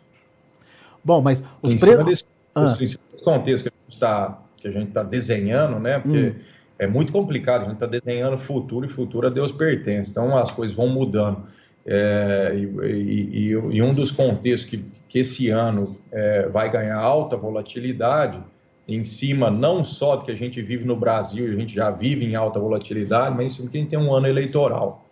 Bom, 1.03 1.21
mas 1.21 1.43
os 1.61 1.75
preços... 1.75 2.25
Ah. 2.53 2.71
desse 2.71 2.97
contexto 3.21 3.63
que 3.63 3.69
a 3.69 4.71
gente 4.71 4.87
está 4.87 5.01
tá 5.01 5.03
desenhando, 5.03 5.79
né? 5.79 5.99
Porque... 5.99 6.29
Hum 6.29 6.55
é 6.77 6.87
muito 6.87 7.11
complicado. 7.11 7.61
A 7.61 7.65
gente 7.65 7.75
está 7.75 7.85
desenhando 7.85 8.37
futuro 8.37 8.85
e 8.85 8.89
futuro 8.89 9.27
a 9.27 9.29
Deus 9.29 9.51
pertence. 9.51 10.11
Então 10.11 10.37
as 10.37 10.51
coisas 10.51 10.75
vão 10.75 10.87
mudando. 10.87 11.43
É, 11.87 12.51
e, 12.55 12.63
e, 12.63 13.49
e, 13.51 13.81
um 13.81 13.93
dos 13.93 14.09
contextos 14.09 14.67
que, 14.67 14.83
que 15.07 15.19
esse 15.19 15.49
ano 15.49 15.95
é, 16.11 16.47
vai 16.47 16.71
ganhar 16.71 16.97
alta 16.97 17.37
volatilidade, 17.37 18.41
em 18.87 19.03
cima 19.03 19.51
não 19.51 19.83
só 19.83 20.15
do 20.15 20.25
que 20.25 20.31
a 20.31 20.35
gente 20.35 20.61
vive 20.61 20.83
no 20.83 20.95
Brasil, 20.95 21.45
a 21.45 21.55
gente 21.55 21.75
já 21.75 21.91
vive 21.91 22.25
em 22.25 22.35
alta 22.35 22.59
volatilidade, 22.59 23.35
mas 23.35 23.45
em 23.45 23.55
cima 23.55 23.69
que 23.69 23.77
a 23.77 23.81
gente 23.81 23.89
tem 23.89 23.99
um 23.99 24.13
ano 24.13 24.27
eleitoral. 24.27 25.05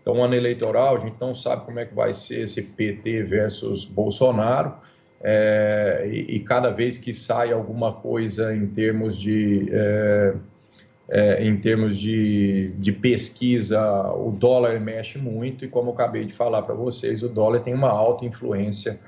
Então, 0.00 0.14
um 0.14 0.24
ano 0.24 0.34
eleitoral, 0.34 0.96
a 0.96 1.00
gente 1.00 1.16
não 1.20 1.34
sabe 1.34 1.64
como 1.64 1.78
é 1.78 1.86
que 1.86 1.94
vai 1.94 2.12
ser 2.14 2.42
esse 2.42 2.62
PT 2.62 3.22
versus 3.22 3.84
Bolsonaro, 3.84 4.74
é, 5.24 6.08
e, 6.10 6.36
e, 6.36 6.40
cada 6.40 6.70
vez 6.70 6.98
que 6.98 7.14
sai 7.14 7.52
alguma 7.52 7.92
coisa 7.92 8.54
em 8.54 8.66
termos 8.66 9.16
de 9.16 9.68
é, 11.14 11.44
em 11.44 11.58
termos 11.58 11.98
de, 11.98 12.72
de 12.78 12.90
pesquisa, 12.90 13.78
o 14.14 14.30
dólar 14.30 14.80
mexe 14.80 15.18
muito 15.18 15.62
e, 15.62 15.68
como 15.68 15.90
eu 15.90 15.94
acabei 15.94 16.24
de 16.24 16.32
falar 16.32 16.62
para 16.62 16.74
vocês, 16.74 17.22
o 17.22 17.28
dólar 17.28 17.60
tem 17.60 17.74
uma 17.74 17.90
alta 17.90 18.24
influência 18.24 18.98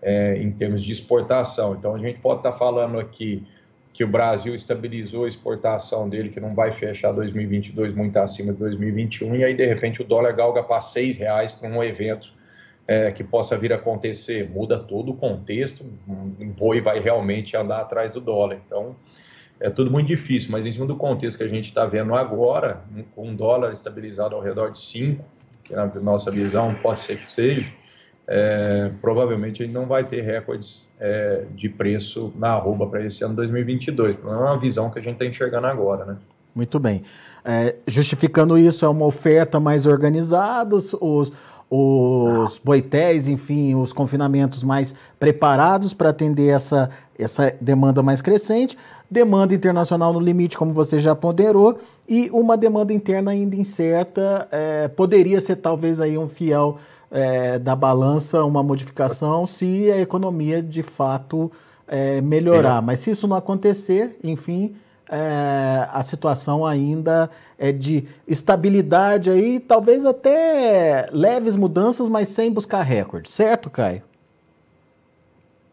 é, 0.00 0.36
em 0.40 0.52
termos 0.52 0.84
de 0.84 0.92
exportação. 0.92 1.74
Então, 1.74 1.96
a 1.96 1.98
gente 1.98 2.20
pode 2.20 2.38
estar 2.38 2.52
tá 2.52 2.56
falando 2.56 3.00
aqui 3.00 3.44
que 3.92 4.04
o 4.04 4.06
Brasil 4.06 4.54
estabilizou 4.54 5.24
a 5.24 5.28
exportação 5.28 6.08
dele, 6.08 6.28
que 6.28 6.38
não 6.38 6.54
vai 6.54 6.70
fechar 6.70 7.10
2022 7.10 7.92
muito 7.92 8.16
acima 8.18 8.52
de 8.52 8.60
2021, 8.60 9.34
e 9.34 9.44
aí, 9.44 9.54
de 9.54 9.66
repente, 9.66 10.00
o 10.00 10.04
dólar 10.04 10.30
galga 10.34 10.62
para 10.62 10.80
seis 10.80 11.16
reais 11.16 11.50
para 11.50 11.68
um 11.68 11.82
evento 11.82 12.32
é, 12.86 13.10
que 13.10 13.24
possa 13.24 13.58
vir 13.58 13.72
a 13.72 13.76
acontecer. 13.76 14.48
Muda 14.48 14.78
todo 14.78 15.10
o 15.10 15.16
contexto, 15.16 15.84
o 16.06 16.44
boi 16.56 16.80
vai 16.80 17.00
realmente 17.00 17.56
andar 17.56 17.80
atrás 17.80 18.12
do 18.12 18.20
dólar. 18.20 18.60
Então, 18.64 18.94
é 19.60 19.70
tudo 19.70 19.90
muito 19.90 20.06
difícil, 20.06 20.50
mas 20.52 20.66
em 20.66 20.72
cima 20.72 20.86
do 20.86 20.96
contexto 20.96 21.38
que 21.38 21.44
a 21.44 21.48
gente 21.48 21.66
está 21.66 21.84
vendo 21.84 22.14
agora, 22.14 22.80
com 23.14 23.28
um 23.28 23.34
dólar 23.34 23.72
estabilizado 23.72 24.34
ao 24.34 24.40
redor 24.40 24.70
de 24.70 24.78
5, 24.78 25.24
que 25.64 25.74
na 25.74 25.86
nossa 25.86 26.30
visão 26.30 26.74
pode 26.74 26.98
ser 26.98 27.18
que 27.18 27.28
seja, 27.28 27.72
é, 28.26 28.90
provavelmente 29.00 29.62
a 29.62 29.66
gente 29.66 29.74
não 29.74 29.86
vai 29.86 30.04
ter 30.04 30.20
recordes 30.20 30.90
é, 31.00 31.44
de 31.54 31.68
preço 31.68 32.32
na 32.36 32.50
arroba 32.50 32.86
para 32.86 33.04
esse 33.04 33.24
ano 33.24 33.34
2022. 33.34 34.22
Não 34.22 34.32
é 34.32 34.36
uma 34.36 34.58
visão 34.58 34.90
que 34.90 34.98
a 34.98 35.02
gente 35.02 35.14
está 35.14 35.24
enxergando 35.24 35.66
agora, 35.66 36.04
né? 36.04 36.16
Muito 36.54 36.78
bem. 36.78 37.02
É, 37.44 37.76
justificando 37.86 38.58
isso, 38.58 38.84
é 38.84 38.88
uma 38.88 39.06
oferta 39.06 39.58
mais 39.58 39.86
organizada, 39.86 40.76
os, 40.76 40.92
os 41.00 41.32
boitéis, 42.64 43.28
enfim, 43.28 43.74
os 43.74 43.92
confinamentos 43.92 44.62
mais 44.62 44.94
preparados 45.18 45.92
para 45.92 46.10
atender 46.10 46.48
essa, 46.48 46.90
essa 47.18 47.54
demanda 47.60 48.02
mais 48.02 48.22
crescente, 48.22 48.76
demanda 49.10 49.54
internacional 49.54 50.12
no 50.12 50.20
limite, 50.20 50.56
como 50.56 50.72
você 50.72 50.98
já 50.98 51.14
ponderou, 51.14 51.78
e 52.08 52.30
uma 52.32 52.56
demanda 52.56 52.92
interna 52.92 53.32
ainda 53.32 53.54
incerta, 53.54 54.48
é, 54.50 54.88
poderia 54.88 55.40
ser 55.40 55.56
talvez 55.56 56.00
aí 56.00 56.16
um 56.16 56.28
fiel 56.28 56.78
é, 57.10 57.58
da 57.58 57.76
balança, 57.76 58.44
uma 58.44 58.62
modificação, 58.62 59.46
se 59.46 59.90
a 59.90 60.00
economia 60.00 60.62
de 60.62 60.82
fato 60.82 61.50
é, 61.86 62.20
melhorar. 62.20 62.80
Mas 62.82 63.00
se 63.00 63.10
isso 63.10 63.28
não 63.28 63.36
acontecer, 63.36 64.18
enfim, 64.22 64.74
é, 65.10 65.88
a 65.90 66.02
situação 66.02 66.64
ainda 66.64 67.30
é 67.58 67.72
de 67.72 68.04
estabilidade 68.26 69.30
aí, 69.30 69.58
talvez 69.58 70.04
até 70.04 71.08
leves 71.10 71.56
mudanças, 71.56 72.08
mas 72.08 72.28
sem 72.28 72.52
buscar 72.52 72.82
recorde, 72.82 73.30
certo, 73.30 73.70
Caio? 73.70 74.02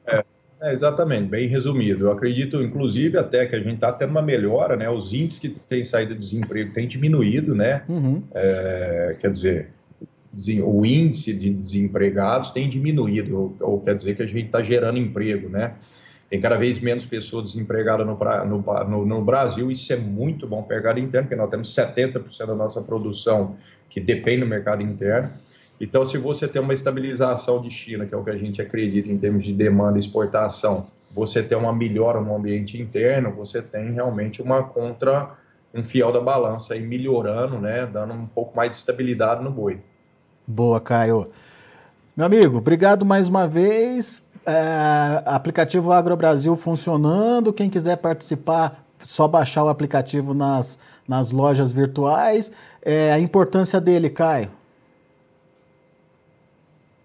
É, 0.07 0.23
é, 0.61 0.73
exatamente, 0.73 1.27
bem 1.27 1.47
resumido. 1.47 2.05
Eu 2.05 2.11
acredito, 2.11 2.61
inclusive, 2.61 3.17
até 3.17 3.45
que 3.45 3.55
a 3.55 3.59
gente 3.59 3.75
está 3.75 3.91
tendo 3.91 4.11
uma 4.11 4.21
melhora, 4.21 4.75
né? 4.75 4.89
Os 4.89 5.13
índices 5.13 5.39
que 5.39 5.49
têm 5.49 5.83
saído 5.83 6.13
de 6.13 6.19
desemprego 6.19 6.73
têm 6.73 6.87
diminuído, 6.87 7.53
né? 7.53 7.83
Uhum. 7.87 8.23
É, 8.33 9.17
quer 9.19 9.31
dizer, 9.31 9.69
o 10.63 10.85
índice 10.85 11.33
de 11.33 11.49
desempregados 11.49 12.51
tem 12.51 12.69
diminuído, 12.69 13.37
ou, 13.37 13.55
ou 13.59 13.81
quer 13.81 13.95
dizer 13.95 14.15
que 14.15 14.23
a 14.23 14.25
gente 14.25 14.47
está 14.47 14.61
gerando 14.61 14.97
emprego, 14.97 15.49
né? 15.49 15.73
Tem 16.29 16.41
cada 16.41 16.57
vez 16.57 16.79
menos 16.79 17.05
pessoas 17.05 17.45
desempregadas 17.45 18.05
no, 18.05 18.17
no, 18.87 19.05
no, 19.05 19.21
Brasil, 19.23 19.71
isso 19.71 19.93
é 19.93 19.95
muito 19.95 20.47
bom 20.47 20.63
para 20.63 20.73
o 20.73 20.75
mercado 20.75 20.99
interno, 20.99 21.27
porque 21.27 21.35
nós 21.35 21.49
temos 21.49 21.75
70% 21.75 22.47
da 22.47 22.55
nossa 22.55 22.81
produção 22.81 23.55
que 23.89 23.99
depende 23.99 24.41
do 24.41 24.47
mercado 24.47 24.81
interno. 24.81 25.31
Então, 25.79 26.03
se 26.03 26.17
você 26.17 26.47
tem 26.47 26.61
uma 26.61 26.73
estabilização 26.73 27.61
de 27.61 27.69
China, 27.69 28.05
que 28.05 28.13
é 28.13 28.17
o 28.17 28.23
que 28.23 28.29
a 28.29 28.37
gente 28.37 28.61
acredita 28.61 29.09
em 29.11 29.17
termos 29.17 29.43
de 29.43 29.53
demanda 29.53 29.97
e 29.97 29.99
exportação, 29.99 30.87
você 31.11 31.43
tem 31.43 31.57
uma 31.57 31.73
melhora 31.73 32.19
no 32.19 32.35
ambiente 32.35 32.81
interno, 32.81 33.31
você 33.31 33.61
tem 33.61 33.91
realmente 33.91 34.41
uma 34.41 34.63
contra, 34.63 35.31
um 35.73 35.83
fiel 35.83 36.11
da 36.11 36.19
balança 36.19 36.73
aí 36.73 36.81
melhorando, 36.81 37.59
né, 37.59 37.85
dando 37.85 38.13
um 38.13 38.25
pouco 38.25 38.55
mais 38.55 38.71
de 38.71 38.77
estabilidade 38.77 39.43
no 39.43 39.51
boi. 39.51 39.79
Boa, 40.47 40.79
Caio. 40.81 41.29
Meu 42.15 42.25
amigo, 42.25 42.57
obrigado 42.57 43.05
mais 43.05 43.27
uma 43.27 43.47
vez. 43.47 44.24
É, 44.45 45.23
aplicativo 45.25 45.91
Agro 45.91 46.15
Brasil 46.15 46.55
funcionando. 46.55 47.51
Quem 47.51 47.69
quiser 47.69 47.97
participar, 47.97 48.85
só 48.99 49.27
baixar 49.27 49.63
o 49.63 49.69
aplicativo 49.69 50.33
nas, 50.33 50.77
nas 51.07 51.31
lojas 51.31 51.71
virtuais. 51.71 52.51
É, 52.81 53.11
a 53.11 53.19
importância 53.19 53.81
dele, 53.81 54.09
Caio. 54.09 54.49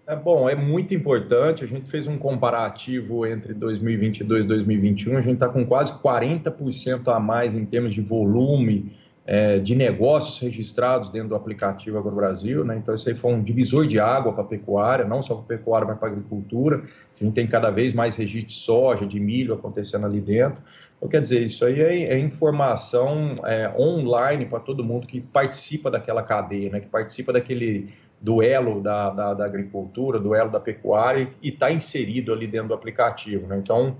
É 0.05 0.15
bom, 0.15 0.49
é 0.49 0.55
muito 0.55 0.93
importante. 0.93 1.63
A 1.63 1.67
gente 1.67 1.89
fez 1.89 2.05
um 2.05 2.17
comparativo 2.17 3.25
entre 3.25 3.53
2022 3.53 4.43
e 4.43 4.47
2021. 4.47 5.17
A 5.17 5.21
gente 5.21 5.35
está 5.35 5.47
com 5.47 5.65
quase 5.65 5.93
40% 6.01 7.07
a 7.07 7.19
mais 7.19 7.53
em 7.53 7.65
termos 7.65 7.93
de 7.93 8.01
volume 8.01 8.91
é, 9.25 9.59
de 9.59 9.75
negócios 9.75 10.39
registrados 10.39 11.09
dentro 11.09 11.29
do 11.29 11.35
aplicativo 11.35 11.97
AgroBrasil. 11.97 12.65
Né? 12.65 12.77
Então, 12.77 12.93
isso 12.93 13.07
aí 13.07 13.15
foi 13.15 13.33
um 13.33 13.41
divisor 13.41 13.85
de 13.85 13.99
água 13.99 14.33
para 14.33 14.43
a 14.43 14.47
pecuária, 14.47 15.05
não 15.05 15.21
só 15.21 15.35
para 15.35 15.43
a 15.43 15.57
pecuária, 15.57 15.87
mas 15.87 15.99
para 15.99 16.09
a 16.09 16.11
agricultura. 16.11 16.83
A 17.19 17.23
gente 17.23 17.33
tem 17.33 17.47
cada 17.47 17.69
vez 17.69 17.93
mais 17.93 18.15
registro 18.15 18.49
de 18.49 18.55
soja, 18.55 19.05
de 19.05 19.19
milho 19.19 19.53
acontecendo 19.53 20.05
ali 20.05 20.19
dentro. 20.19 20.61
Então, 20.97 21.07
quer 21.07 21.21
dizer, 21.21 21.43
isso 21.43 21.63
aí 21.65 21.81
é, 21.81 22.13
é 22.13 22.19
informação 22.19 23.35
é, 23.45 23.71
online 23.77 24.45
para 24.45 24.59
todo 24.59 24.83
mundo 24.83 25.07
que 25.07 25.21
participa 25.21 25.91
daquela 25.91 26.23
cadeia, 26.23 26.71
né? 26.71 26.79
que 26.79 26.87
participa 26.87 27.31
daquele 27.31 27.93
duelo 28.19 28.81
da, 28.81 29.09
da, 29.09 29.33
da 29.33 29.45
agricultura, 29.45 30.19
duelo 30.19 30.51
da 30.51 30.59
pecuária 30.59 31.27
e 31.41 31.49
está 31.49 31.71
inserido 31.71 32.31
ali 32.33 32.47
dentro 32.47 32.69
do 32.69 32.73
aplicativo. 32.73 33.47
Né? 33.47 33.57
Então, 33.57 33.97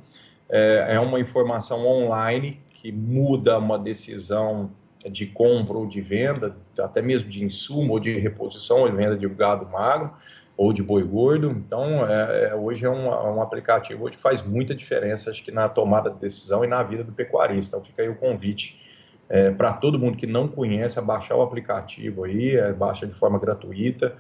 é, 0.50 0.96
é 0.96 1.00
uma 1.00 1.20
informação 1.20 1.88
online 1.88 2.60
que 2.74 2.92
muda 2.92 3.58
uma 3.60 3.78
decisão 3.78 4.72
de 5.10 5.26
compra 5.26 5.78
ou 5.78 5.88
de 5.88 6.02
venda, 6.02 6.56
até 6.80 7.02
mesmo 7.02 7.30
de 7.30 7.44
insumo 7.44 7.94
ou 7.94 8.00
de 8.00 8.14
reposição 8.20 8.82
ou 8.82 8.92
venda 8.92 9.18
de 9.18 9.28
gado 9.28 9.68
magro 9.68 10.12
ou 10.56 10.72
de 10.72 10.84
boi 10.84 11.04
gordo. 11.04 11.50
Então, 11.50 12.06
é, 12.08 12.50
é, 12.50 12.56
hoje 12.56 12.86
é 12.86 12.90
um, 12.90 13.08
um, 13.08 13.42
aplicativo 13.42 14.10
que 14.10 14.18
faz 14.18 14.44
muita 14.44 14.76
diferença, 14.76 15.32
acho 15.32 15.44
que 15.44 15.52
na 15.52 15.68
tomada 15.68 16.10
de 16.10 16.20
decisão 16.20 16.64
e 16.64 16.68
na 16.68 16.84
vida 16.84 17.04
do 17.04 17.12
pecuarista. 17.12 17.78
Então, 17.78 17.86
fica 17.86 18.04
aí 18.04 18.10
o 18.10 18.16
convite 18.16 18.80
é, 19.28 19.50
para 19.50 19.74
todo 19.74 19.98
mundo 19.98 20.18
que 20.18 20.28
não 20.28 20.48
conhece, 20.48 21.00
a 21.00 21.02
baixar 21.02 21.36
o 21.36 21.42
aplicativo 21.42 22.26
aí, 22.26 22.56
é, 22.56 22.74
baixa 22.74 23.08
de 23.08 23.14
forma 23.14 23.40
gratuita 23.40 24.16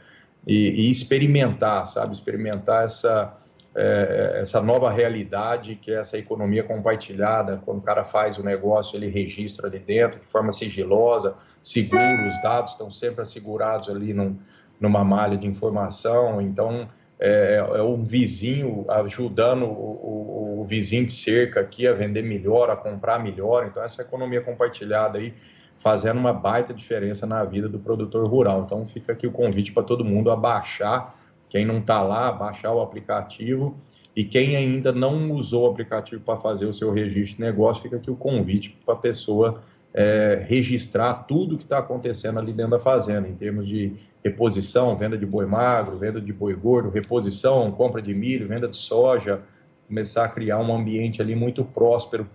e, 0.48 0.88
e 0.88 0.90
experimentar, 0.90 1.86
sabe? 1.86 2.14
Experimentar 2.14 2.86
essa, 2.86 3.38
é, 3.76 4.40
essa 4.42 4.62
nova 4.62 4.90
realidade 4.90 5.76
que 5.76 5.92
é 5.92 5.96
essa 5.96 6.18
economia 6.18 6.64
compartilhada. 6.64 7.62
Quando 7.66 7.80
o 7.80 7.82
cara 7.82 8.04
faz 8.04 8.38
o 8.38 8.44
negócio, 8.44 8.98
ele 8.98 9.08
registra 9.08 9.68
ali 9.68 9.80
dentro 9.80 10.20
de 10.20 10.26
forma 10.26 10.52
sigilosa, 10.52 11.36
seguro, 11.64 12.28
os 12.28 12.42
dados 12.42 12.74
estão 12.74 12.92
sempre 12.92 13.22
assegurados 13.22 13.90
ali 13.90 14.14
num, 14.14 14.38
numa 14.80 15.04
malha 15.04 15.38
de 15.38 15.48
informação. 15.48 16.42
Então, 16.42 16.90
é, 17.20 17.58
é 17.76 17.84
um 17.84 18.04
vizinho 18.04 18.84
ajudando 18.90 19.64
o, 19.64 20.58
o, 20.58 20.62
o, 20.62 20.66
vizinho 20.66 21.06
de 21.06 21.12
cerca 21.12 21.60
aqui 21.62 21.88
a 21.88 21.94
vender 21.94 22.24
melhor, 22.24 22.72
a 22.72 22.76
comprar 22.76 23.20
melhor. 23.20 23.68
Então, 23.68 23.84
essa 23.84 24.02
economia 24.02 24.42
compartilhada 24.42 25.20
aí 25.20 25.34
fazendo 25.78 26.20
uma 26.20 26.34
baita 26.34 26.74
diferença 26.74 27.26
na 27.26 27.44
vida 27.44 27.70
do 27.70 27.80
produtor 27.80 28.28
rural. 28.28 28.64
Então, 28.66 28.86
fica 28.88 29.14
aqui 29.14 29.28
o 29.28 29.32
convite 29.32 29.72
para 29.72 29.84
todo 29.84 30.04
mundo 30.04 30.32
a 30.32 30.36
baixar, 30.36 31.21
quem 31.52 31.66
não 31.66 31.80
está 31.80 32.02
lá, 32.02 32.32
baixar 32.32 32.74
o 32.74 32.82
aplicativo. 32.82 33.76
E 34.16 34.24
quem 34.24 34.56
ainda 34.56 34.92
não 34.92 35.32
usou 35.32 35.68
o 35.68 35.72
aplicativo 35.72 36.22
para 36.22 36.38
fazer 36.38 36.66
o 36.66 36.74
seu 36.74 36.92
registro 36.92 37.38
de 37.38 37.42
negócio, 37.42 37.84
fica 37.84 37.98
aqui 37.98 38.10
o 38.10 38.16
convite 38.16 38.78
para 38.86 38.94
a 38.94 38.98
pessoa 38.98 39.62
é, 39.94 40.46
registrar 40.48 41.14
tudo 41.14 41.58
que 41.58 41.64
está 41.64 41.80
acontecendo 41.80 42.40
ali 42.40 42.54
dentro 42.54 42.72
da 42.72 42.80
fazenda, 42.80 43.28
em 43.28 43.36
termos 43.36 43.68
de 43.68 43.94
reposição, 44.24 44.96
venda 44.96 45.18
de 45.18 45.26
boi 45.26 45.46
magro, 45.46 45.98
venda 45.98 46.22
de 46.22 46.32
boi 46.32 46.54
gordo, 46.54 46.90
reposição, 46.90 47.70
compra 47.72 48.02
de 48.02 48.14
milho, 48.14 48.48
venda 48.48 48.68
de 48.68 48.78
soja, 48.78 49.42
começar 49.88 50.24
a 50.24 50.30
criar 50.30 50.60
um 50.60 50.74
ambiente 50.74 51.22
ali 51.22 51.36
muito 51.36 51.66
próspero 51.66 52.28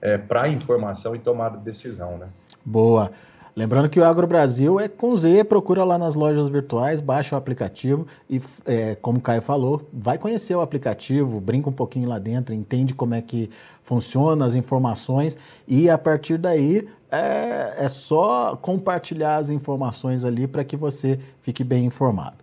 é, 0.00 0.18
para 0.18 0.48
informação 0.48 1.14
e 1.14 1.18
tomada 1.20 1.58
de 1.58 1.64
decisão, 1.64 2.18
né? 2.18 2.26
Boa. 2.64 3.12
Lembrando 3.56 3.88
que 3.88 4.00
o 4.00 4.04
Agro 4.04 4.26
Brasil 4.26 4.80
é 4.80 4.88
com 4.88 5.14
Z, 5.14 5.44
procura 5.44 5.84
lá 5.84 5.96
nas 5.96 6.16
lojas 6.16 6.48
virtuais, 6.48 7.00
baixa 7.00 7.36
o 7.36 7.38
aplicativo 7.38 8.04
e, 8.28 8.40
é, 8.66 8.96
como 8.96 9.18
o 9.18 9.20
Caio 9.20 9.40
falou, 9.42 9.88
vai 9.92 10.18
conhecer 10.18 10.56
o 10.56 10.60
aplicativo, 10.60 11.40
brinca 11.40 11.68
um 11.70 11.72
pouquinho 11.72 12.08
lá 12.08 12.18
dentro, 12.18 12.52
entende 12.52 12.92
como 12.94 13.14
é 13.14 13.22
que 13.22 13.48
funciona 13.84 14.44
as 14.44 14.56
informações 14.56 15.38
e 15.68 15.88
a 15.88 15.96
partir 15.96 16.36
daí 16.36 16.88
é, 17.12 17.74
é 17.84 17.88
só 17.88 18.56
compartilhar 18.56 19.36
as 19.36 19.50
informações 19.50 20.24
ali 20.24 20.48
para 20.48 20.64
que 20.64 20.76
você 20.76 21.20
fique 21.40 21.62
bem 21.62 21.84
informado. 21.86 22.36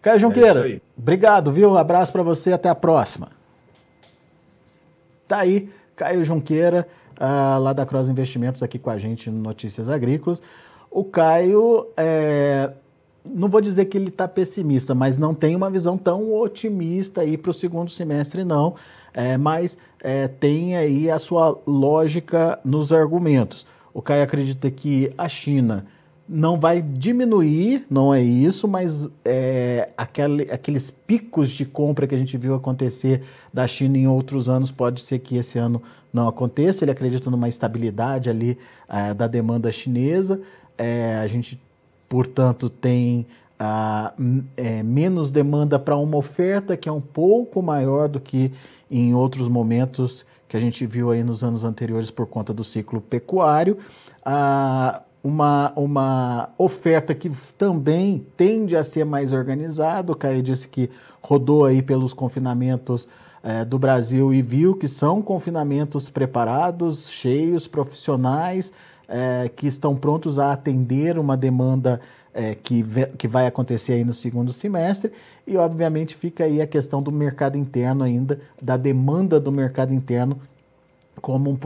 Caio 0.00 0.18
Junqueira, 0.18 0.70
é 0.70 0.80
obrigado, 0.96 1.52
viu? 1.52 1.76
abraço 1.76 2.12
para 2.12 2.22
você, 2.22 2.52
até 2.54 2.70
a 2.70 2.74
próxima. 2.74 3.28
Tá 5.28 5.40
aí, 5.40 5.68
Caio 5.94 6.24
Junqueira 6.24 6.88
uh, 7.18 7.60
lá 7.60 7.72
da 7.72 7.84
Cross 7.84 8.08
Investimentos, 8.08 8.62
aqui 8.62 8.78
com 8.78 8.90
a 8.90 8.98
gente 8.98 9.30
no 9.30 9.40
Notícias 9.40 9.88
Agrícolas. 9.88 10.42
O 10.90 11.04
Caio, 11.04 11.88
é, 11.96 12.70
não 13.24 13.48
vou 13.48 13.60
dizer 13.60 13.84
que 13.86 13.98
ele 13.98 14.08
está 14.08 14.26
pessimista, 14.26 14.94
mas 14.94 15.18
não 15.18 15.34
tem 15.34 15.54
uma 15.54 15.70
visão 15.70 15.98
tão 15.98 16.32
otimista 16.34 17.20
aí 17.20 17.36
para 17.36 17.50
o 17.50 17.54
segundo 17.54 17.90
semestre, 17.90 18.44
não. 18.44 18.74
É, 19.12 19.36
mas 19.36 19.76
é, 20.00 20.28
tem 20.28 20.76
aí 20.76 21.10
a 21.10 21.18
sua 21.18 21.58
lógica 21.66 22.58
nos 22.64 22.92
argumentos. 22.92 23.66
O 23.92 24.02
Caio 24.02 24.22
acredita 24.22 24.70
que 24.70 25.12
a 25.16 25.28
China 25.28 25.86
não 26.28 26.58
vai 26.58 26.82
diminuir, 26.82 27.86
não 27.88 28.12
é 28.12 28.20
isso, 28.20 28.66
mas 28.66 29.08
é, 29.24 29.90
aquele, 29.96 30.42
aqueles 30.50 30.90
picos 30.90 31.50
de 31.50 31.64
compra 31.64 32.06
que 32.06 32.14
a 32.14 32.18
gente 32.18 32.36
viu 32.36 32.54
acontecer 32.54 33.22
da 33.52 33.66
China 33.66 33.96
em 33.96 34.08
outros 34.08 34.48
anos, 34.48 34.72
pode 34.72 35.00
ser 35.00 35.20
que 35.20 35.36
esse 35.36 35.58
ano 35.58 35.80
não 36.12 36.26
aconteça. 36.26 36.84
Ele 36.84 36.90
acredita 36.90 37.30
numa 37.30 37.48
estabilidade 37.48 38.28
ali 38.28 38.58
é, 38.88 39.14
da 39.14 39.28
demanda 39.28 39.70
chinesa. 39.70 40.40
É, 40.76 41.16
a 41.16 41.26
gente, 41.28 41.60
portanto, 42.08 42.68
tem 42.68 43.26
a, 43.58 44.12
é, 44.56 44.82
menos 44.82 45.30
demanda 45.30 45.78
para 45.78 45.96
uma 45.96 46.16
oferta 46.16 46.76
que 46.76 46.88
é 46.88 46.92
um 46.92 47.00
pouco 47.00 47.62
maior 47.62 48.08
do 48.08 48.18
que 48.18 48.52
em 48.90 49.14
outros 49.14 49.48
momentos 49.48 50.24
que 50.48 50.56
a 50.56 50.60
gente 50.60 50.86
viu 50.86 51.10
aí 51.10 51.22
nos 51.22 51.42
anos 51.42 51.64
anteriores 51.64 52.10
por 52.10 52.26
conta 52.26 52.52
do 52.52 52.64
ciclo 52.64 53.00
pecuário. 53.00 53.78
A, 54.24 55.02
uma, 55.26 55.72
uma 55.74 56.50
oferta 56.56 57.12
que 57.12 57.28
também 57.58 58.24
tende 58.36 58.76
a 58.76 58.84
ser 58.84 59.04
mais 59.04 59.32
organizada. 59.32 60.12
O 60.12 60.16
Caio 60.16 60.40
disse 60.40 60.68
que 60.68 60.88
rodou 61.20 61.64
aí 61.64 61.82
pelos 61.82 62.12
confinamentos 62.12 63.08
é, 63.42 63.64
do 63.64 63.76
Brasil 63.76 64.32
e 64.32 64.40
viu 64.40 64.76
que 64.76 64.86
são 64.86 65.20
confinamentos 65.20 66.08
preparados, 66.08 67.10
cheios, 67.10 67.66
profissionais, 67.66 68.72
é, 69.08 69.50
que 69.54 69.66
estão 69.66 69.96
prontos 69.96 70.38
a 70.38 70.52
atender 70.52 71.18
uma 71.18 71.36
demanda 71.36 72.00
é, 72.32 72.54
que, 72.54 72.84
que 73.18 73.26
vai 73.26 73.48
acontecer 73.48 73.94
aí 73.94 74.04
no 74.04 74.12
segundo 74.12 74.52
semestre. 74.52 75.10
E, 75.44 75.56
obviamente, 75.56 76.14
fica 76.14 76.44
aí 76.44 76.62
a 76.62 76.68
questão 76.68 77.02
do 77.02 77.10
mercado 77.10 77.58
interno 77.58 78.04
ainda, 78.04 78.40
da 78.62 78.76
demanda 78.76 79.40
do 79.40 79.50
mercado 79.50 79.92
interno 79.92 80.40
como 81.20 81.50
um, 81.50 81.58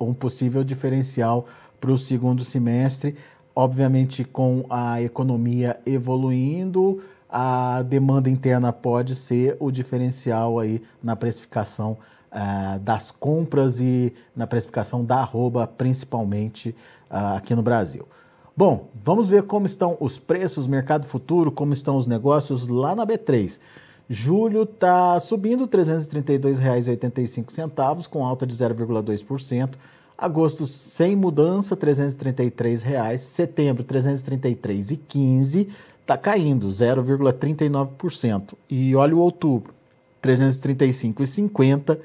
um 0.00 0.12
possível 0.12 0.62
diferencial 0.62 1.46
para 1.80 1.92
o 1.92 1.98
segundo 1.98 2.44
semestre. 2.44 3.16
Obviamente, 3.54 4.24
com 4.24 4.64
a 4.68 5.00
economia 5.00 5.78
evoluindo, 5.86 7.02
a 7.28 7.82
demanda 7.82 8.30
interna 8.30 8.72
pode 8.72 9.14
ser 9.14 9.56
o 9.58 9.70
diferencial 9.70 10.58
aí 10.58 10.82
na 11.02 11.16
precificação 11.16 11.96
uh, 12.32 12.78
das 12.80 13.10
compras 13.10 13.80
e 13.80 14.12
na 14.34 14.46
precificação 14.46 15.04
da 15.04 15.16
arroba, 15.16 15.66
principalmente 15.66 16.70
uh, 17.10 17.36
aqui 17.36 17.54
no 17.54 17.62
Brasil. 17.62 18.06
Bom, 18.56 18.88
vamos 19.04 19.28
ver 19.28 19.42
como 19.42 19.66
estão 19.66 19.98
os 20.00 20.18
preços, 20.18 20.66
mercado 20.66 21.04
futuro, 21.04 21.52
como 21.52 21.74
estão 21.74 21.96
os 21.96 22.06
negócios 22.06 22.66
lá 22.68 22.94
na 22.94 23.06
B3. 23.06 23.58
Julho 24.08 24.62
está 24.62 25.20
subindo 25.20 25.64
R$ 25.64 25.70
332,85, 25.70 28.08
com 28.08 28.24
alta 28.24 28.46
de 28.46 28.54
0,2%. 28.54 29.74
Agosto 30.18 30.66
sem 30.66 31.14
mudança, 31.14 31.76
333 31.76 32.82
reais. 32.82 33.22
Setembro, 33.22 33.84
R$ 33.88 34.00
333,15. 34.00 35.68
está 36.00 36.16
caindo 36.16 36.68
0,39%. 36.68 38.54
E 38.70 38.94
olha 38.96 39.14
o 39.14 39.18
outubro, 39.18 39.74
335,50 40.22 41.98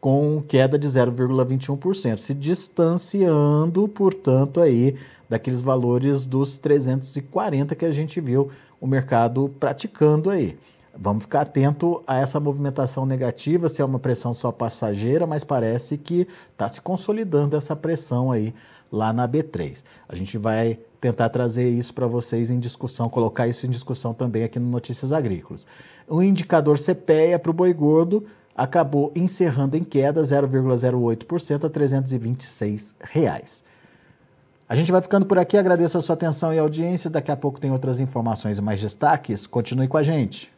com 0.00 0.42
queda 0.46 0.78
de 0.78 0.86
0,21%, 0.86 2.18
se 2.18 2.32
distanciando, 2.32 3.88
portanto, 3.88 4.60
aí 4.60 4.96
daqueles 5.28 5.60
valores 5.60 6.24
dos 6.24 6.56
340 6.56 7.74
que 7.74 7.84
a 7.84 7.90
gente 7.90 8.20
viu 8.20 8.50
o 8.80 8.86
mercado 8.86 9.52
praticando 9.58 10.30
aí. 10.30 10.56
Vamos 11.00 11.22
ficar 11.22 11.42
atento 11.42 12.02
a 12.08 12.18
essa 12.18 12.40
movimentação 12.40 13.06
negativa, 13.06 13.68
se 13.68 13.80
é 13.80 13.84
uma 13.84 14.00
pressão 14.00 14.34
só 14.34 14.50
passageira, 14.50 15.28
mas 15.28 15.44
parece 15.44 15.96
que 15.96 16.26
está 16.50 16.68
se 16.68 16.80
consolidando 16.80 17.56
essa 17.56 17.76
pressão 17.76 18.32
aí 18.32 18.52
lá 18.90 19.12
na 19.12 19.28
B3. 19.28 19.84
A 20.08 20.16
gente 20.16 20.36
vai 20.36 20.76
tentar 21.00 21.28
trazer 21.28 21.70
isso 21.70 21.94
para 21.94 22.08
vocês 22.08 22.50
em 22.50 22.58
discussão, 22.58 23.08
colocar 23.08 23.46
isso 23.46 23.64
em 23.64 23.70
discussão 23.70 24.12
também 24.12 24.42
aqui 24.42 24.58
no 24.58 24.68
Notícias 24.68 25.12
Agrícolas. 25.12 25.64
O 26.08 26.20
indicador 26.20 26.76
CPEA 26.80 27.38
para 27.38 27.50
o 27.50 27.54
boi 27.54 27.72
gordo 27.72 28.26
acabou 28.56 29.12
encerrando 29.14 29.76
em 29.76 29.84
queda 29.84 30.20
0,08% 30.20 31.64
a 31.64 31.70
326 31.70 32.96
reais. 33.00 33.62
A 34.68 34.74
gente 34.74 34.90
vai 34.90 35.00
ficando 35.00 35.26
por 35.26 35.38
aqui, 35.38 35.56
agradeço 35.56 35.96
a 35.96 36.00
sua 36.00 36.14
atenção 36.14 36.52
e 36.52 36.58
audiência. 36.58 37.08
Daqui 37.08 37.30
a 37.30 37.36
pouco 37.36 37.60
tem 37.60 37.70
outras 37.70 38.00
informações 38.00 38.58
e 38.58 38.60
mais 38.60 38.80
destaques. 38.80 39.46
Continue 39.46 39.86
com 39.86 39.96
a 39.96 40.02
gente. 40.02 40.57